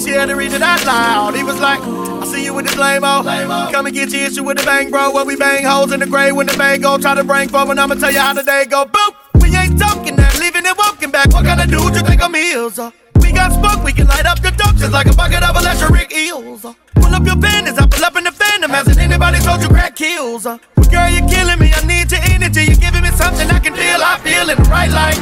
[0.00, 1.34] She had to read it out loud.
[1.34, 4.56] He was like, I see you with this lame Come and get your issue with
[4.56, 5.12] the bang, bro.
[5.12, 6.96] When we bang holes in the grave when the bang go.
[6.96, 8.86] Try to bring forward, I'ma tell you how the day go.
[8.86, 9.42] Boop!
[9.42, 11.30] We ain't talking that, leaving and walking back.
[11.34, 12.78] What kind of dude you think I'm heels?
[12.78, 12.92] Uh?
[13.20, 16.12] We got smoke, we can light up the dope just like a bucket of electric
[16.12, 16.62] eels.
[16.62, 18.70] Pull up your panties, I pull up in the phantom.
[18.70, 20.44] Hasn't anybody told you crack kills?
[20.44, 20.58] Well,
[20.90, 21.72] girl, you're killing me.
[21.74, 22.64] I need your energy.
[22.64, 24.00] You're giving me something I can feel.
[24.02, 25.18] I feel in the right light.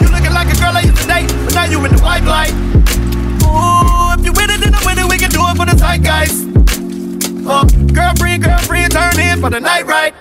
[0.00, 2.24] You looking like a girl I used to date, but now you in the white
[2.24, 2.52] light.
[3.44, 5.08] Ooh, if you with it, then I'm with it.
[5.08, 6.48] We can do it for the zeitgeist.
[7.46, 10.14] Uh, girlfriend, girlfriend, turn in for the night, right?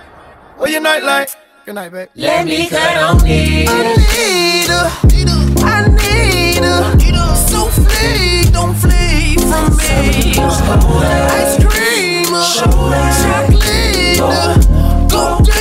[0.60, 1.36] Or your night light.
[1.66, 2.10] Good night, babe.
[2.16, 3.66] Let me cut on me.
[3.68, 5.43] I need her.
[5.84, 5.90] So
[8.52, 10.34] don't flee from me.
[11.36, 11.58] Ice
[12.56, 14.20] chocolate.
[14.20, 14.56] Go
[15.10, 15.52] go go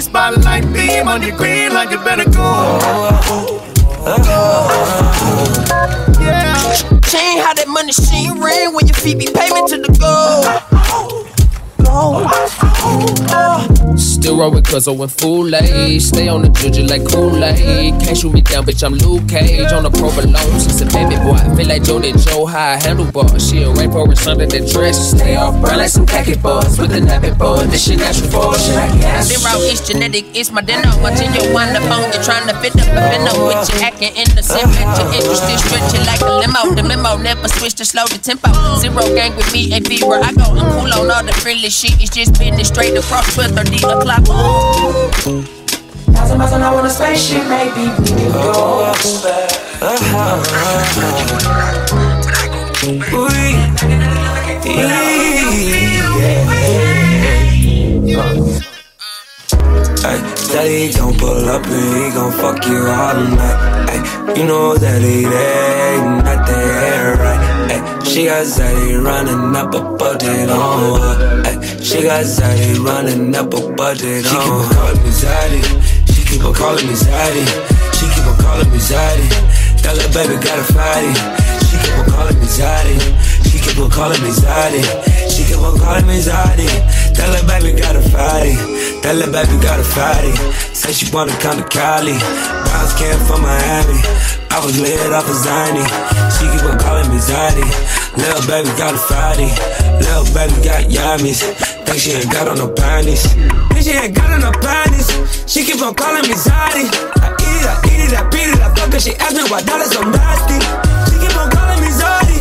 [0.00, 2.78] spotlight beam on your green like you better go.
[6.20, 6.54] Yeah.
[7.04, 9.92] Chain how that money sheen ring when your feet be payment to the
[13.96, 16.00] Still roll with cuz I went full age.
[16.00, 18.00] Stay on the juju like Kool-Aid.
[18.00, 19.70] Can't shoot me down, bitch, I'm Luke Cage.
[19.72, 21.36] On the provolone, since a baby boy.
[21.36, 23.28] I feel like Joe Joe high handlebar.
[23.36, 25.12] She a rainforest under the dress.
[25.12, 27.60] Stay off brown like some khaki boys with a nappy boy.
[27.68, 29.28] This shit natural for shit I guess.
[29.28, 30.88] Zero is genetic, it's my dinner.
[31.04, 33.52] Watching you wind up on you, trying to fit up a venom oh.
[33.52, 34.64] with you acting innocent.
[34.72, 36.72] Bet your interested, stretch it like a limo.
[36.72, 38.48] The memo never switch to slow the tempo.
[38.80, 40.24] Zero gang with me, a fever.
[40.24, 41.81] I go, I'm cool on all the friendly shit.
[41.84, 44.22] It's just business straight across 12 30 o'clock.
[44.28, 45.42] Ooh.
[46.12, 48.92] Thousand miles an hour on a spaceship, maybe we can go.
[60.04, 60.18] Ay,
[60.52, 63.90] daddy gon' pull up and he gon' fuck you all night.
[63.90, 67.72] Ay, you know that it ain't not there, right?
[67.72, 71.41] Ay, she got Zaddy running up a budget on her.
[71.82, 74.22] She got Zaddy running up a budget.
[74.24, 74.62] She keep uh.
[74.62, 75.62] on calling me Zaddy.
[76.14, 77.42] She keep on calling me Zaddy.
[77.98, 79.26] She keep on calling me Zaddy.
[79.82, 81.10] That little baby got a fatty.
[81.66, 82.96] She keep on calling me Zaddy.
[83.50, 84.82] She keep on calling me Zaddy.
[85.26, 86.70] She keep on calling me Zaddy.
[87.18, 88.54] That little baby got a fatty.
[89.02, 90.30] That little baby got a fatty.
[90.70, 92.14] Say she wanna come to Cali.
[92.14, 93.98] Browns came from Miami.
[94.54, 95.82] I was lit off of Zany.
[96.38, 97.66] She keep on calling me Zaddy.
[98.14, 99.50] Little baby got a fatty.
[100.02, 101.40] Little baby got yummies.
[101.86, 103.22] Think she ain't got on no panties.
[103.70, 105.08] Think she ain't got on no panties.
[105.46, 106.90] She keep on calling me Zaddy.
[107.22, 108.98] I eat it, I eat it, I beat it, I fuck her.
[108.98, 110.58] She ask me why dollars so nasty.
[111.06, 112.38] She keep on calling me Zaddy.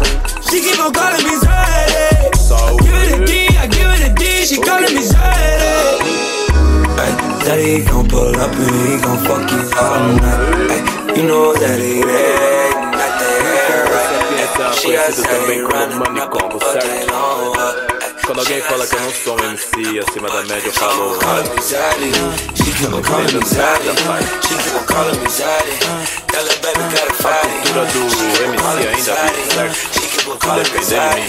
[0.49, 2.34] She keep on calling me Zaddy.
[2.51, 4.24] I give it a D, I give it a D.
[4.49, 6.18] She calling me Zaddy.
[6.97, 7.14] Ay,
[7.45, 10.41] daddy gon' pull up and he gon' fuck you all night.
[10.74, 12.70] Ay, you know that it?
[14.72, 17.74] Up a budget on her.
[18.26, 21.19] Quando alguém fala que eu não sou um MC acima da média, eu falo.
[26.61, 27.99] Baby got a cultura do
[28.43, 29.80] MC ainda vive certo.
[30.39, 31.28] Calling me Zaddy.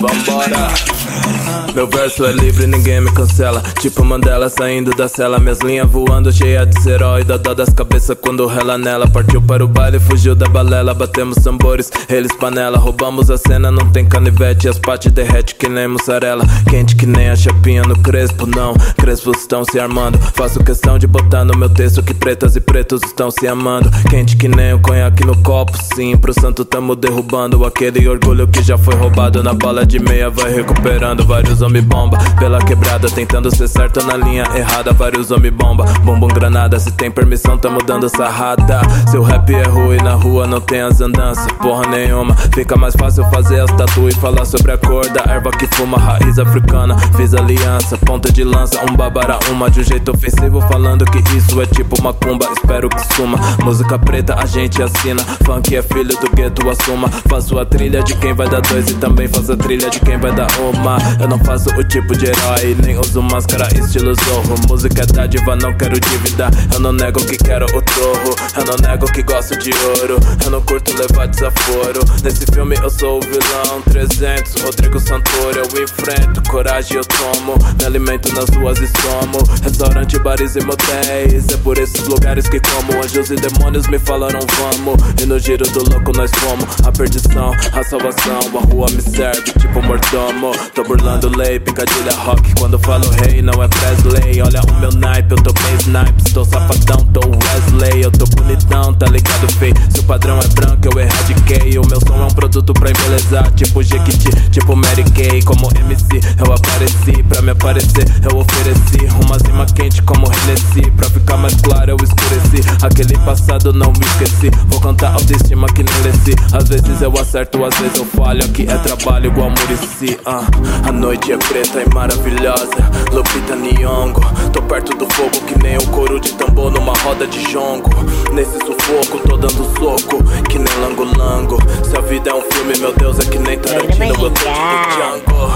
[0.00, 1.63] Vambora!
[1.74, 3.60] Meu verso é livre, ninguém me cancela.
[3.80, 5.40] Tipo Mandela saindo da cela.
[5.40, 7.24] Minhas linhas voando, cheia de herói.
[7.24, 9.08] Da dó das cabeças quando rela nela.
[9.08, 10.94] Partiu para o baile, fugiu da balela.
[10.94, 12.78] Batemos tambores, eles panela.
[12.78, 14.68] Roubamos a cena, não tem canivete.
[14.68, 16.44] As pates derrete que nem mussarela.
[16.70, 18.74] Quente que nem a chapinha no crespo, não.
[18.96, 20.16] Crespos estão se armando.
[20.34, 23.90] Faço questão de botar no meu texto que pretas e pretos estão se amando.
[24.08, 26.16] Quente que nem o conhaque no copo, sim.
[26.16, 29.42] Pro santo tamo derrubando aquele orgulho que já foi roubado.
[29.42, 31.26] Na bala de meia vai recuperando.
[31.26, 34.92] Vários homem bomba pela quebrada, tentando ser certo na linha errada.
[34.92, 36.78] Vários homem bomba, bombom granada.
[36.78, 38.80] Se tem permissão, tamo dando sarrada.
[39.10, 42.34] Seu rap é ruim na rua, não tem as andanças, porra nenhuma.
[42.54, 45.98] Fica mais fácil fazer as tatu e falar sobre a cor da erva que fuma,
[45.98, 46.96] raiz africana.
[47.16, 51.60] Fiz aliança, ponta de lança, um babara, uma de um jeito ofensivo, falando que isso
[51.60, 52.46] é tipo macumba.
[52.52, 53.38] Espero que suma.
[53.62, 55.22] Música preta a gente assina.
[55.44, 57.08] Funk é filho do gueto, assuma.
[57.28, 60.18] Faço a trilha de quem vai dar dois e também faço a trilha de quem
[60.18, 60.98] vai dar uma.
[61.20, 64.56] Eu não faço o tipo de herói, nem uso máscara estilo zorro.
[64.68, 66.50] Música é dádiva, não quero dívida.
[66.72, 68.34] Eu não nego que quero o torro.
[68.56, 70.18] Eu não nego que gosto de ouro.
[70.44, 72.00] Eu não curto levar desaforo.
[72.24, 73.82] Nesse filme eu sou o vilão.
[73.88, 76.42] 300, Rodrigo Santoro, eu enfrento.
[76.50, 77.54] Coragem eu tomo.
[77.78, 79.38] Me alimento nas ruas e somo.
[79.62, 81.48] Restaurante, bares e motéis.
[81.52, 83.00] É por esses lugares que como.
[83.00, 85.22] Anjos e demônios me falaram vamos.
[85.22, 86.64] E no giro do louco nós fomos.
[86.84, 88.40] A perdição, a salvação.
[88.58, 90.52] A rua me serve tipo mordomo.
[90.74, 92.54] Tô burlando lei, picadilha rock.
[92.58, 94.40] Quando falo rei, não é Presley.
[94.42, 96.32] Olha o meu naipe, eu tô bem snipes.
[96.32, 98.02] Tô safadão, tô Wesley.
[98.02, 99.72] Eu tô bonitão, tá ligado, fei?
[99.90, 101.78] Se o padrão é branco, eu erradiquei.
[101.78, 103.50] O meu som é um produto pra embelezar.
[103.52, 105.42] Tipo Jequiti, tipo Mary Kay.
[105.42, 107.22] Como MC, eu apareci.
[107.24, 109.06] Pra me aparecer, eu ofereci.
[109.22, 110.90] Uma cima quente como Hennessy.
[110.92, 112.62] Pra ficar mais claro, eu escureci.
[112.82, 114.50] Aquele passado não me esqueci.
[114.68, 116.34] Vou cantar autoestima que nem leci.
[116.52, 118.44] Às vezes eu acerto, às vezes eu falho.
[118.44, 120.18] Aqui é trabalho igual Murici.
[120.26, 120.44] ah.
[120.86, 122.90] A noite é preta e maravilhosa.
[123.10, 124.20] Lupita Nyong'o.
[124.52, 127.90] Tô perto do fogo que nem um couro de tambor numa roda de jongo.
[128.32, 130.22] Nesse sufoco, tô dando soco.
[130.44, 131.56] Que nem lango-lango.
[131.82, 134.04] Se a vida é um filme, meu Deus, é que nem Tarantino.
[134.04, 135.50] Eu tô de Django.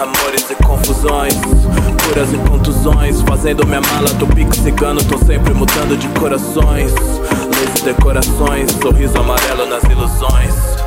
[0.00, 1.34] Amores e confusões.
[2.04, 3.20] Curas e contusões.
[3.22, 5.02] Fazendo minha mala do pico cigano.
[5.02, 6.92] Tô sempre mudando de corações.
[6.92, 8.70] Leis e decorações.
[8.80, 10.77] Sorriso amarelo nas ilusões.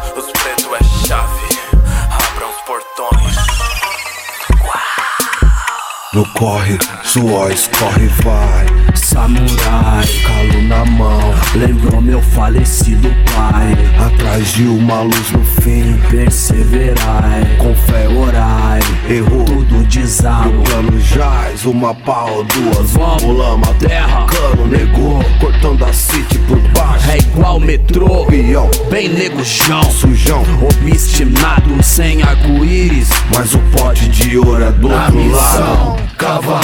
[6.13, 8.65] No corre, suor escorre, vai.
[8.95, 13.71] Samurai, calo na mão, lembrou meu falecido pai.
[14.05, 17.55] Atrás de uma luz no fim, perseverai.
[17.57, 20.49] Com fé orai, errou, tudo desaba.
[20.49, 24.25] O plano jaz, uma pau, duas, vamos, lama, terra.
[24.25, 27.09] Cano negou, cortando a city por baixo.
[27.09, 29.81] É igual metrô, Peão, bem nego chão.
[29.83, 33.07] sujão, Obstinado, sem arco-íris.
[33.33, 36.00] mas o pote de ouro é do outro lado.
[36.21, 36.59] Cava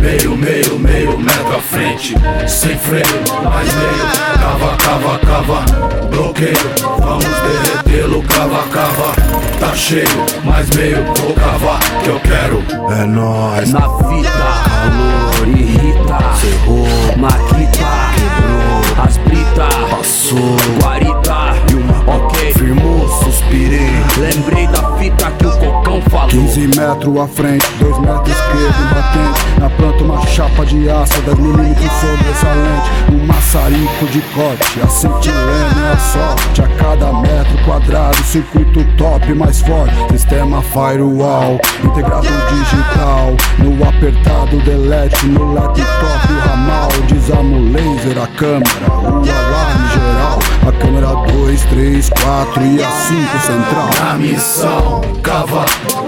[0.00, 2.14] meio, meio, meio metro à frente.
[2.48, 3.04] Sem freio,
[3.44, 4.40] mais meio.
[4.40, 6.06] Cava, cava, cava.
[6.08, 6.56] Bloqueio,
[6.98, 8.22] vamos derretê-lo.
[8.22, 9.12] Cava, cava.
[9.60, 10.06] Tá cheio,
[10.44, 11.04] mais meio.
[11.16, 12.64] Vou cavar que eu quero.
[13.00, 16.18] É nóis, Na fita, calor irrita.
[16.40, 16.86] cerrou,
[17.18, 17.86] Maquita,
[18.16, 19.04] quebrou.
[19.04, 20.56] As brita, passou.
[20.82, 21.52] guarita.
[21.70, 23.90] E uma Ok, firmou, suspirei.
[24.18, 26.28] lembrei da fita que o cocão falou.
[26.28, 29.60] 15 metros à frente, 2 metros esquerdo batente.
[29.60, 35.82] Na planta uma chapa de aço, 10 milímetros sobressalente Um maçarico de corte, a centilene
[35.84, 36.62] é a sorte.
[36.62, 39.94] A cada metro quadrado, circuito top mais forte.
[40.10, 43.36] Sistema firewall, integrado digital.
[43.58, 46.88] No apertado delete, no laptop ramal.
[47.08, 49.71] Desarma o laser, a câmera, o alarme
[50.66, 55.64] A câmera 2, 3, 4 e a 5 central Na missão, cava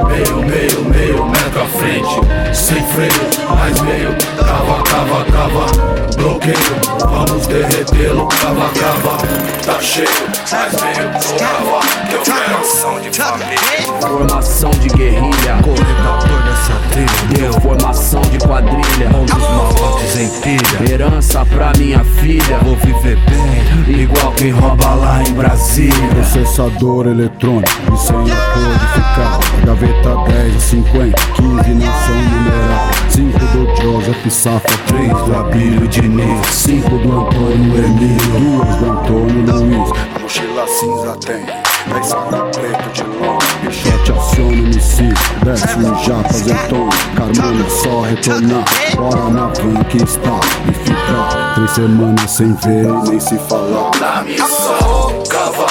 [0.09, 2.55] meio, meio, meio metro à frente.
[2.55, 3.13] Sem freio,
[3.51, 4.15] mais meio.
[4.39, 6.15] Cava, cava, cava.
[6.17, 6.57] Bloqueio,
[7.01, 8.29] vamos derretê-lo.
[8.29, 9.19] Cava, cava.
[9.65, 10.09] Tá cheio,
[10.53, 11.11] mais meio.
[11.13, 13.59] Vou cavar, que eu quero ação de família.
[14.01, 15.59] Formação de guerrilha.
[15.63, 19.09] Corretador dessa trilha, Formação de quadrilha.
[19.15, 20.93] um dos malotes em pilha.
[20.93, 22.59] Herança pra minha filha.
[22.63, 25.95] Vou viver bem, Igual quem rouba lá em Brasília.
[26.11, 33.83] Processador eletrônico e senha codificada Gaveta 10 e 50, 15 não são numeral 5 do
[33.83, 39.91] Joseph Safa, 3 do Abílio Diniz 5 do Antônio Emílio, 2 do Antônio Luiz
[40.21, 41.47] mochila cinza tem
[41.93, 48.03] 10 saco preto de longe Pichote aciona o míssil, desce no japa azeitona Carmona só
[48.03, 48.65] retornar,
[48.95, 54.23] bora na van que está E fica três semanas sem ver nem se falar Dla
[54.23, 55.67] mnie są kawa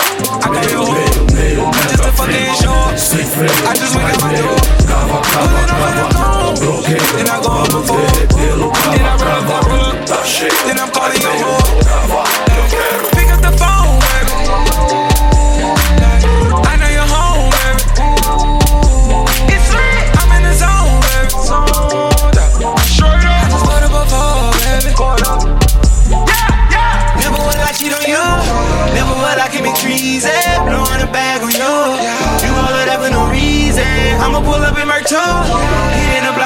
[0.52, 2.04] Mylu, mylu, mylu,
[3.70, 4.60] I just wake up my door.
[4.88, 6.54] Kawa, kawa, kawa.
[6.60, 6.98] Broken.
[7.18, 8.02] Then I go up before.
[8.92, 10.08] Then I run that.
[10.08, 10.52] That shit.
[10.66, 11.84] Then I'm calling your whore.
[11.86, 12.53] Kawa.
[35.04, 35.44] Bertone.
[35.92, 36.43] Hit in.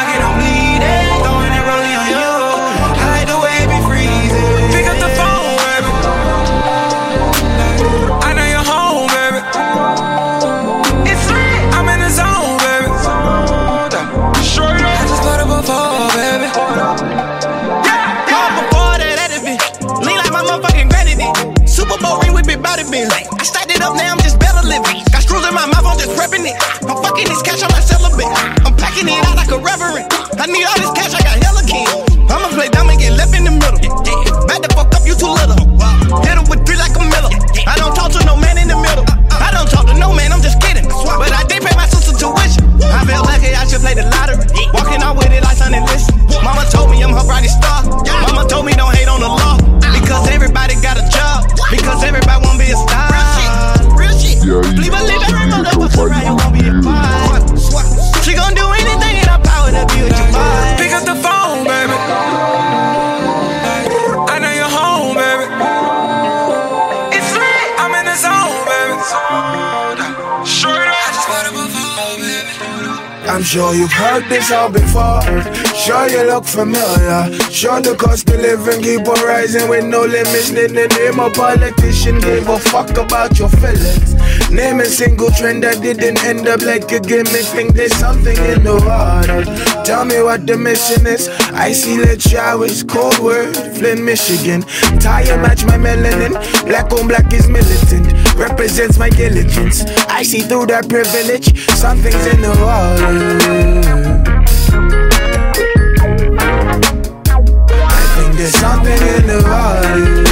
[73.28, 75.22] I'm sure you've heard this all before.
[75.76, 77.32] Sure you look familiar.
[77.52, 80.50] Sure the cost of living keep on rising with no limits.
[80.52, 84.16] Then the name of politician gave a fuck about your feelings.
[84.50, 87.46] Name a single trend that didn't end up like a gimmick.
[87.52, 89.44] Think there's something in the water.
[89.84, 91.28] Tell me what the mission is.
[91.54, 94.62] Icy lit showers, cold word, Flint, Michigan.
[95.00, 96.34] Tire match my melanin.
[96.66, 98.17] Black on black is militant.
[98.38, 99.84] Represents my diligence.
[100.08, 101.58] I see through that privilege.
[101.72, 104.28] Something's in the water.
[107.90, 110.27] I think there's something in the water.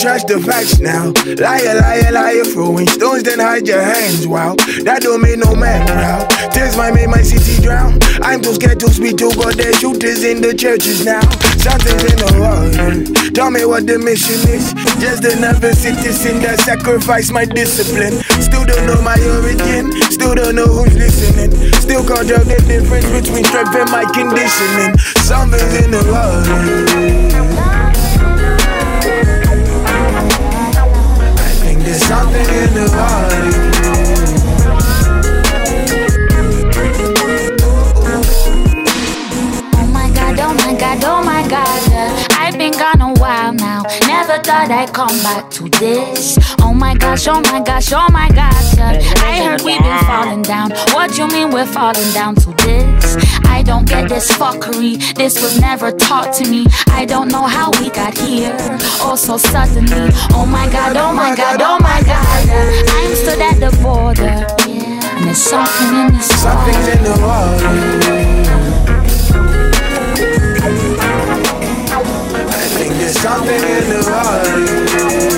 [0.00, 1.12] Trust the facts now.
[1.36, 4.26] Liar, liar, liar, throwing stones, then hide your hands.
[4.26, 4.56] Wow,
[4.88, 6.24] that don't make no man proud.
[6.52, 8.00] Tears might make my city drown.
[8.24, 9.60] I'm too scared to speak to God.
[9.60, 11.20] There's shooters in the churches now.
[11.60, 13.30] Something's in the water.
[13.36, 14.72] Tell me what the mission is.
[15.04, 18.24] Just another citizen that sacrificed my discipline.
[18.40, 19.92] Still don't know my origin.
[20.08, 21.52] Still don't know who's listening.
[21.76, 24.96] Still can't tell the difference between strength and my conditioning.
[25.20, 27.49] Something's in the water.
[32.36, 33.50] In the water.
[39.74, 42.30] Oh my god, oh my god, oh my god.
[42.32, 42.99] I've been gone.
[44.06, 46.38] Never thought I'd come back to this.
[46.60, 48.78] Oh my gosh, oh my gosh, oh my gosh.
[48.78, 50.70] I heard we've been falling down.
[50.94, 53.16] What you mean we're falling down to this?
[53.44, 55.14] I don't get this fuckery.
[55.14, 56.66] This was never taught to me.
[56.88, 58.56] I don't know how we got here.
[59.02, 60.10] Oh, so suddenly.
[60.32, 62.48] Oh my god, oh my god, oh my god.
[62.88, 64.46] I'm stood at the border.
[65.20, 68.59] And there's something in this Something's in the water.
[73.12, 75.29] There's something in the water.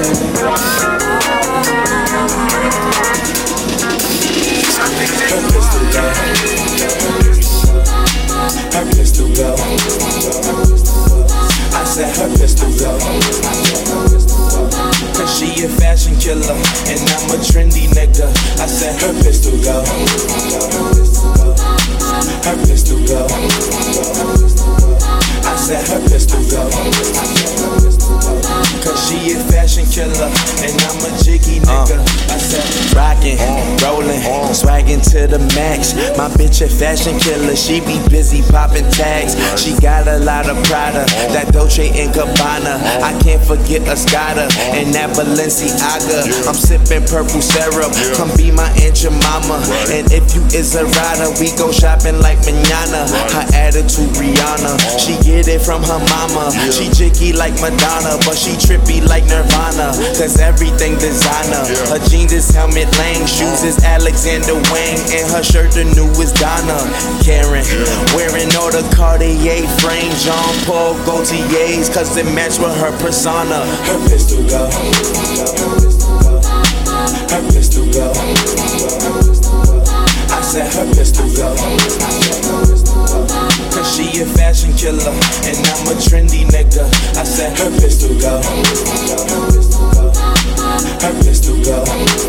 [36.16, 39.34] My bitch a fashion killer, she be busy poppin' tags.
[39.61, 42.78] She got a lot of Prada, that Dolce and Gabbana.
[43.03, 46.46] I can't forget Escada and that Balenciaga.
[46.46, 49.62] I'm sippin' purple syrup, come be my aunt your mama.
[49.90, 53.07] And if you is a rider, we go shopping like manana.
[53.34, 56.50] Her attitude Rihanna, she get it from her mama.
[56.70, 59.94] She jiggy like Madonna, but she trippy like Nirvana.
[60.18, 61.64] Cause everything designer.
[61.90, 63.26] Her jeans is helmet Lang.
[63.26, 64.98] Shoes is Alexander Wang.
[65.14, 66.78] And her shirt, the new is Donna
[67.22, 67.64] Karen.
[68.14, 71.88] Wearing all the Cartier frames, Jean Paul Gaultier's.
[71.88, 73.64] Cause it match with her persona.
[73.88, 74.70] Her pistol go.
[77.30, 78.12] Her pistol go.
[80.30, 81.55] I said her pistol go.
[83.72, 85.12] Cause she a fashion killer
[85.49, 86.84] and I'm a trendy nigga.
[87.16, 88.40] I said her pistol go.
[91.01, 91.84] Her pistol go.
[91.84, 92.22] I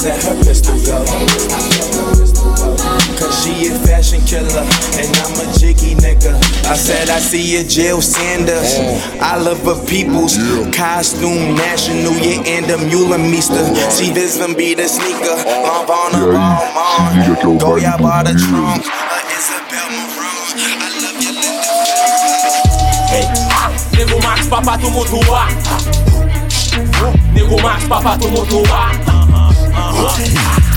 [0.00, 1.04] said her pistol go.
[3.20, 4.64] Cause she a fashion killer
[4.96, 6.32] and I'm a jiggy nigga.
[6.64, 8.80] I said I see a Jill Sanders.
[9.20, 10.38] Oliver Peoples.
[10.72, 13.62] Costume national, yeah, and a Mule Meester.
[13.90, 15.36] See this one be the sneaker.
[15.68, 16.32] Mom on a
[17.44, 18.86] ball, Go ya by the trunk.
[23.12, 25.48] Uh, Nego Max papá tumultua
[27.34, 29.19] Nego Max papá tumultua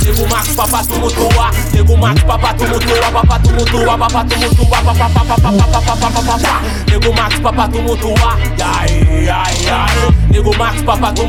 [0.05, 4.37] Nego macho pra bato motoa, nego macho pra bato motoa, pra bato motoa, pra bato
[4.37, 6.61] motoa, pra pa pa pa pa pa pa pa pa pa pa.
[8.61, 10.13] Ai ai ai.
[10.29, 11.23] Nego macho pra bato.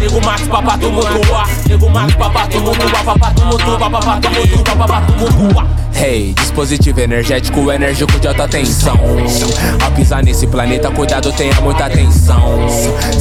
[0.00, 6.34] Nego Max papá tumultua Nego Max papá tumultua Papá tumultua Papá tumultua Papá tumultua Hey,
[6.34, 8.98] dispositivo energético enérgico de alta tensão.
[9.82, 12.68] Ao pisar nesse planeta, cuidado, tenha muita atenção.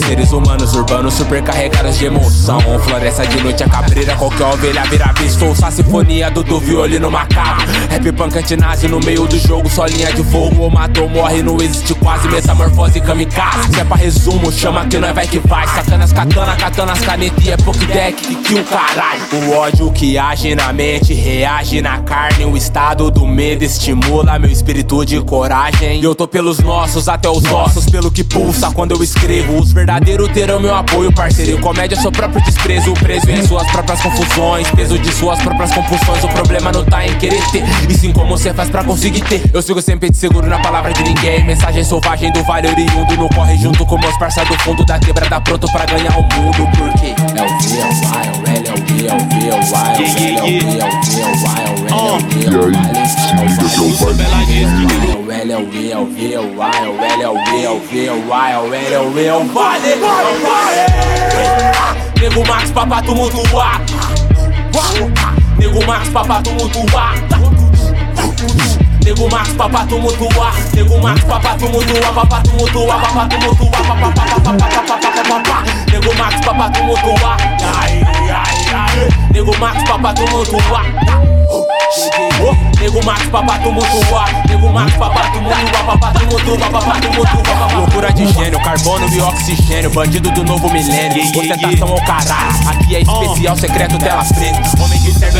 [0.06, 2.60] Seres humanos urbanos supercarregados de emoção.
[2.80, 5.46] Floresta de noite, a cabreira, qualquer ovelha vira bicho.
[5.46, 7.68] Ouça a sinfonia do, do violino macabro.
[7.90, 10.64] Rap punk antinase no meio do jogo, só linha de fogo.
[10.64, 13.72] Ou matou, morre, não existe quase metamorfose kamikaze.
[13.72, 15.68] Se é pra resumo, chama que nós vai que vai.
[15.68, 19.22] Sacanas, katana, katana, caneta e é pokédeck que o caralho.
[19.34, 22.46] O ódio que age na mente, reage na carne.
[22.46, 26.04] O estado do medo estimula meu espírito de coragem.
[26.04, 29.60] Eu tô pelos nossos, até os ossos, pelo que pulsa quando eu escrevo.
[29.60, 31.60] Os verdadeiros terão meu apoio, parceiro.
[31.60, 34.70] Comédia é seu próprio desprezo, preso em suas próprias confusões.
[34.72, 36.24] Peso de suas próprias compulsões.
[36.24, 39.44] O problema não tá em querer ter, e sim como você faz pra conseguir ter.
[39.54, 41.44] Eu sigo sempre de seguro na palavra de ninguém.
[41.44, 43.16] Mensagem selvagem do vale oriundo.
[43.18, 46.68] No corre junto com meus parceiros do fundo da quebrada, pronto pra ganhar o mundo.
[46.78, 49.20] Porque é o V, é o I, é o L, é o V, é o
[49.30, 51.50] V, é o é o L, é
[52.04, 52.80] o V, é o V, é o Y, é o
[54.84, 56.06] L, é o V, é o E é o L é o V, é o
[56.06, 58.18] V, é o Y, é o L é o V, é o V, é o
[58.18, 60.84] Y, é o L é o V, é o Vale, é o Vale.
[62.20, 63.82] Nego Max papá tumultua
[65.58, 66.42] Nego Max papá
[69.14, 74.68] Nego Max papá tumultua Nego Max papá tumultua Papá tumultua Papá tumultua Papá papá papá
[74.88, 77.38] papá papá Nego Max papá tumultua
[77.78, 80.82] Ai ai ai Nego Max papá tumultua
[82.82, 88.53] Nego Max papá tumultua Nego Max papá tumultua Papá tumultua Papá tumultua Loucura de gênio,
[88.74, 92.70] carbono e oxigênio Bandido do novo milênio, ostentação ao caralho.
[92.70, 95.40] Aqui é especial, secreto, tela preta Homem de terno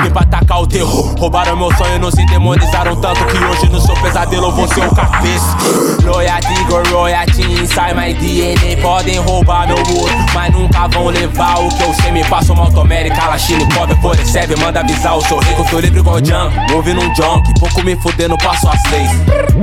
[0.00, 1.14] Vim pra atacar o terror.
[1.18, 4.94] Roubaram meu sonho, nos endemonizaram tanto Que hoje no seu pesadelo eu vou ser o
[4.94, 5.56] cabeça.
[6.04, 11.68] Loyalty, go royalty inside my DNA Podem roubar meu ouro, mas nunca vão levar O
[11.68, 15.38] que eu sei, me passa uma automérica Lachine, pobre, por recebe, manda avisar Eu sou
[15.40, 19.10] rico, tô livre igual junk Ouvindo um junk, pouco me fudendo, passo as leis.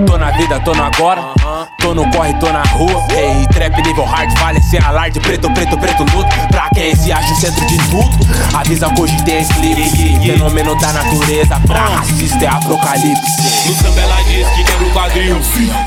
[0.06, 1.22] Tô na vida, tô no agora.
[1.80, 5.20] Tô no corre, tô na rua Hey, trap nível hard, vale sem alarde.
[5.20, 6.30] Preto, preto, preto, luto.
[6.50, 10.94] Pra quem se acha o centro de tudo Avisa que hoje tem eclipse Fenômeno da
[10.94, 11.60] natureza.
[11.66, 13.68] Pra racista é apocalipse.
[13.68, 15.38] No samba ela diz que quebra o quadril.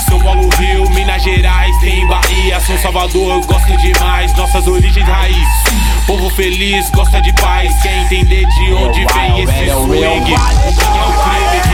[0.09, 3.45] São Paulo, Rio, Minas Gerais Tem Bahia, São Salvador.
[3.47, 5.49] Gosto demais, nossas origens raiz.
[6.07, 7.73] Povo feliz, gosta de paz.
[7.83, 9.71] Quer entender de onde vem esse swing?
[9.71, 9.87] É o
[11.23, 11.70] crime,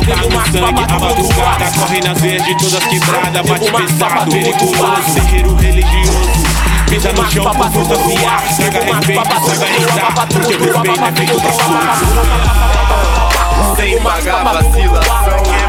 [0.00, 5.14] Tá no sangue, a madrugada Corre nas veias de todas quebradas Bate pesado, perigoso.
[5.14, 6.30] Terreiro religioso
[6.88, 11.40] Pisa no chão com fruta fiar Traga respeito, saiba rezar Porque o respeito é feito
[11.40, 11.48] de
[13.76, 15.59] Sem pagar vacilação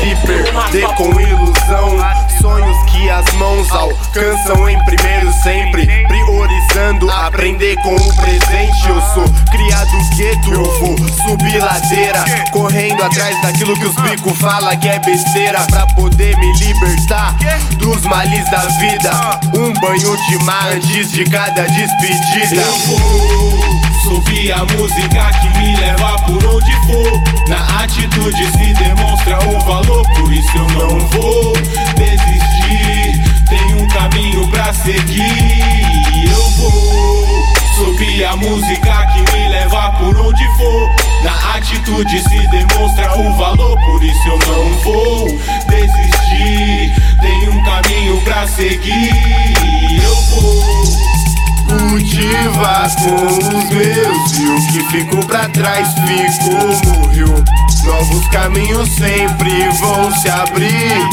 [0.00, 1.98] Se perder com ilusão.
[2.40, 8.88] Sonhos que as mãos alcançam em primeiro sempre Priorizando aprender com o presente.
[8.88, 14.76] Eu sou criado gueto, eu vou subir ladeira Correndo atrás daquilo que os bico fala
[14.76, 17.34] que é besteira Pra poder me libertar
[17.76, 19.10] dos males da vida.
[19.54, 22.60] Um banho de mar antes de cada despedida.
[22.60, 23.67] Eu vou
[24.02, 30.06] subir a música que me leva por onde for Na atitude se demonstra o valor
[30.14, 31.52] Por isso eu não vou
[31.96, 36.98] desistir Tem um caminho pra seguir Eu vou
[37.78, 40.90] Soube a música que me leva por onde for.
[41.22, 45.28] Na atitude se demonstra o valor, por isso eu não vou
[45.68, 46.92] desistir.
[47.20, 49.37] Tem um caminho pra seguir.
[52.96, 57.44] Com os meus E o que ficou pra trás ficou, morreu
[57.88, 61.08] Novos caminhos sempre vão se abrir.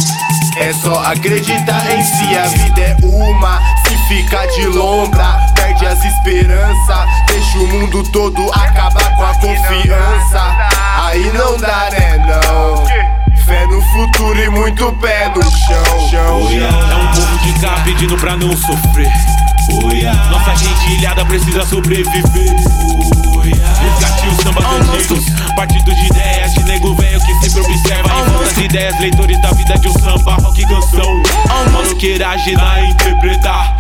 [0.58, 3.62] É só acreditar em si, a vida é uma.
[3.88, 7.10] Se fica de lombra, perde as esperanças.
[7.28, 10.70] Deixa o mundo todo acabar com a confiança.
[11.06, 12.86] Aí não dá né não?
[13.46, 16.50] Fé no futuro e muito pé no chão, chão.
[16.52, 19.45] É um povo de cá pedindo pra não sofrer.
[20.30, 22.56] Nossa gente ilhada precisa sobreviver.
[23.44, 28.58] Resgate os sambas antigos, partido de ideias de nego velho que sempre observa em voltas
[28.58, 31.24] ideias, leitores da vida de um samba, rock e canção.
[31.72, 33.78] Mano, queira agitar e interpretar.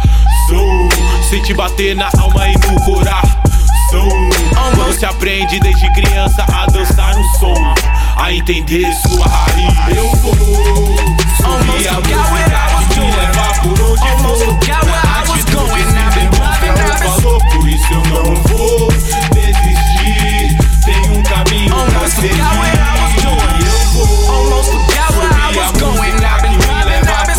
[0.47, 0.89] Sou,
[1.29, 3.35] sente bater na alma e no coração.
[4.75, 7.73] Quando se aprende desde criança a dançar um som,
[8.17, 9.97] a entender sua raiz.
[9.97, 15.14] Eu vou subir a música que me levar por onde for
[17.05, 18.87] falou, por isso eu não vou
[19.33, 20.57] desistir.
[20.83, 22.39] Tem um caminho pra seguir.
[24.27, 26.11] Eu vou subir a música que me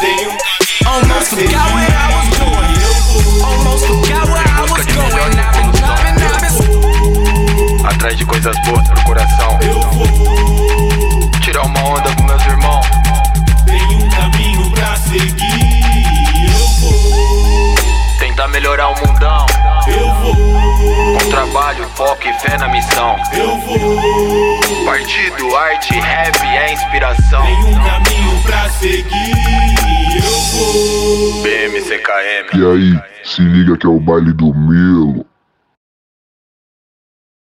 [0.00, 1.48] Tem um caminho pra seguir.
[7.84, 9.58] Atrás de coisas boas pro coração.
[9.62, 10.87] Eu vou
[11.48, 12.86] tirar uma onda com meus irmãos.
[13.64, 16.44] Tem um caminho pra seguir.
[16.44, 17.74] Eu vou
[18.18, 19.46] tentar melhorar o mundão.
[19.86, 23.16] Eu vou com trabalho, foco e fé na missão.
[23.32, 27.42] Eu vou partido, arte, rap é inspiração.
[27.42, 29.32] Tem um caminho pra seguir.
[30.16, 32.58] Eu vou BMCKM.
[32.58, 35.24] E aí, se liga que é o baile do Milo.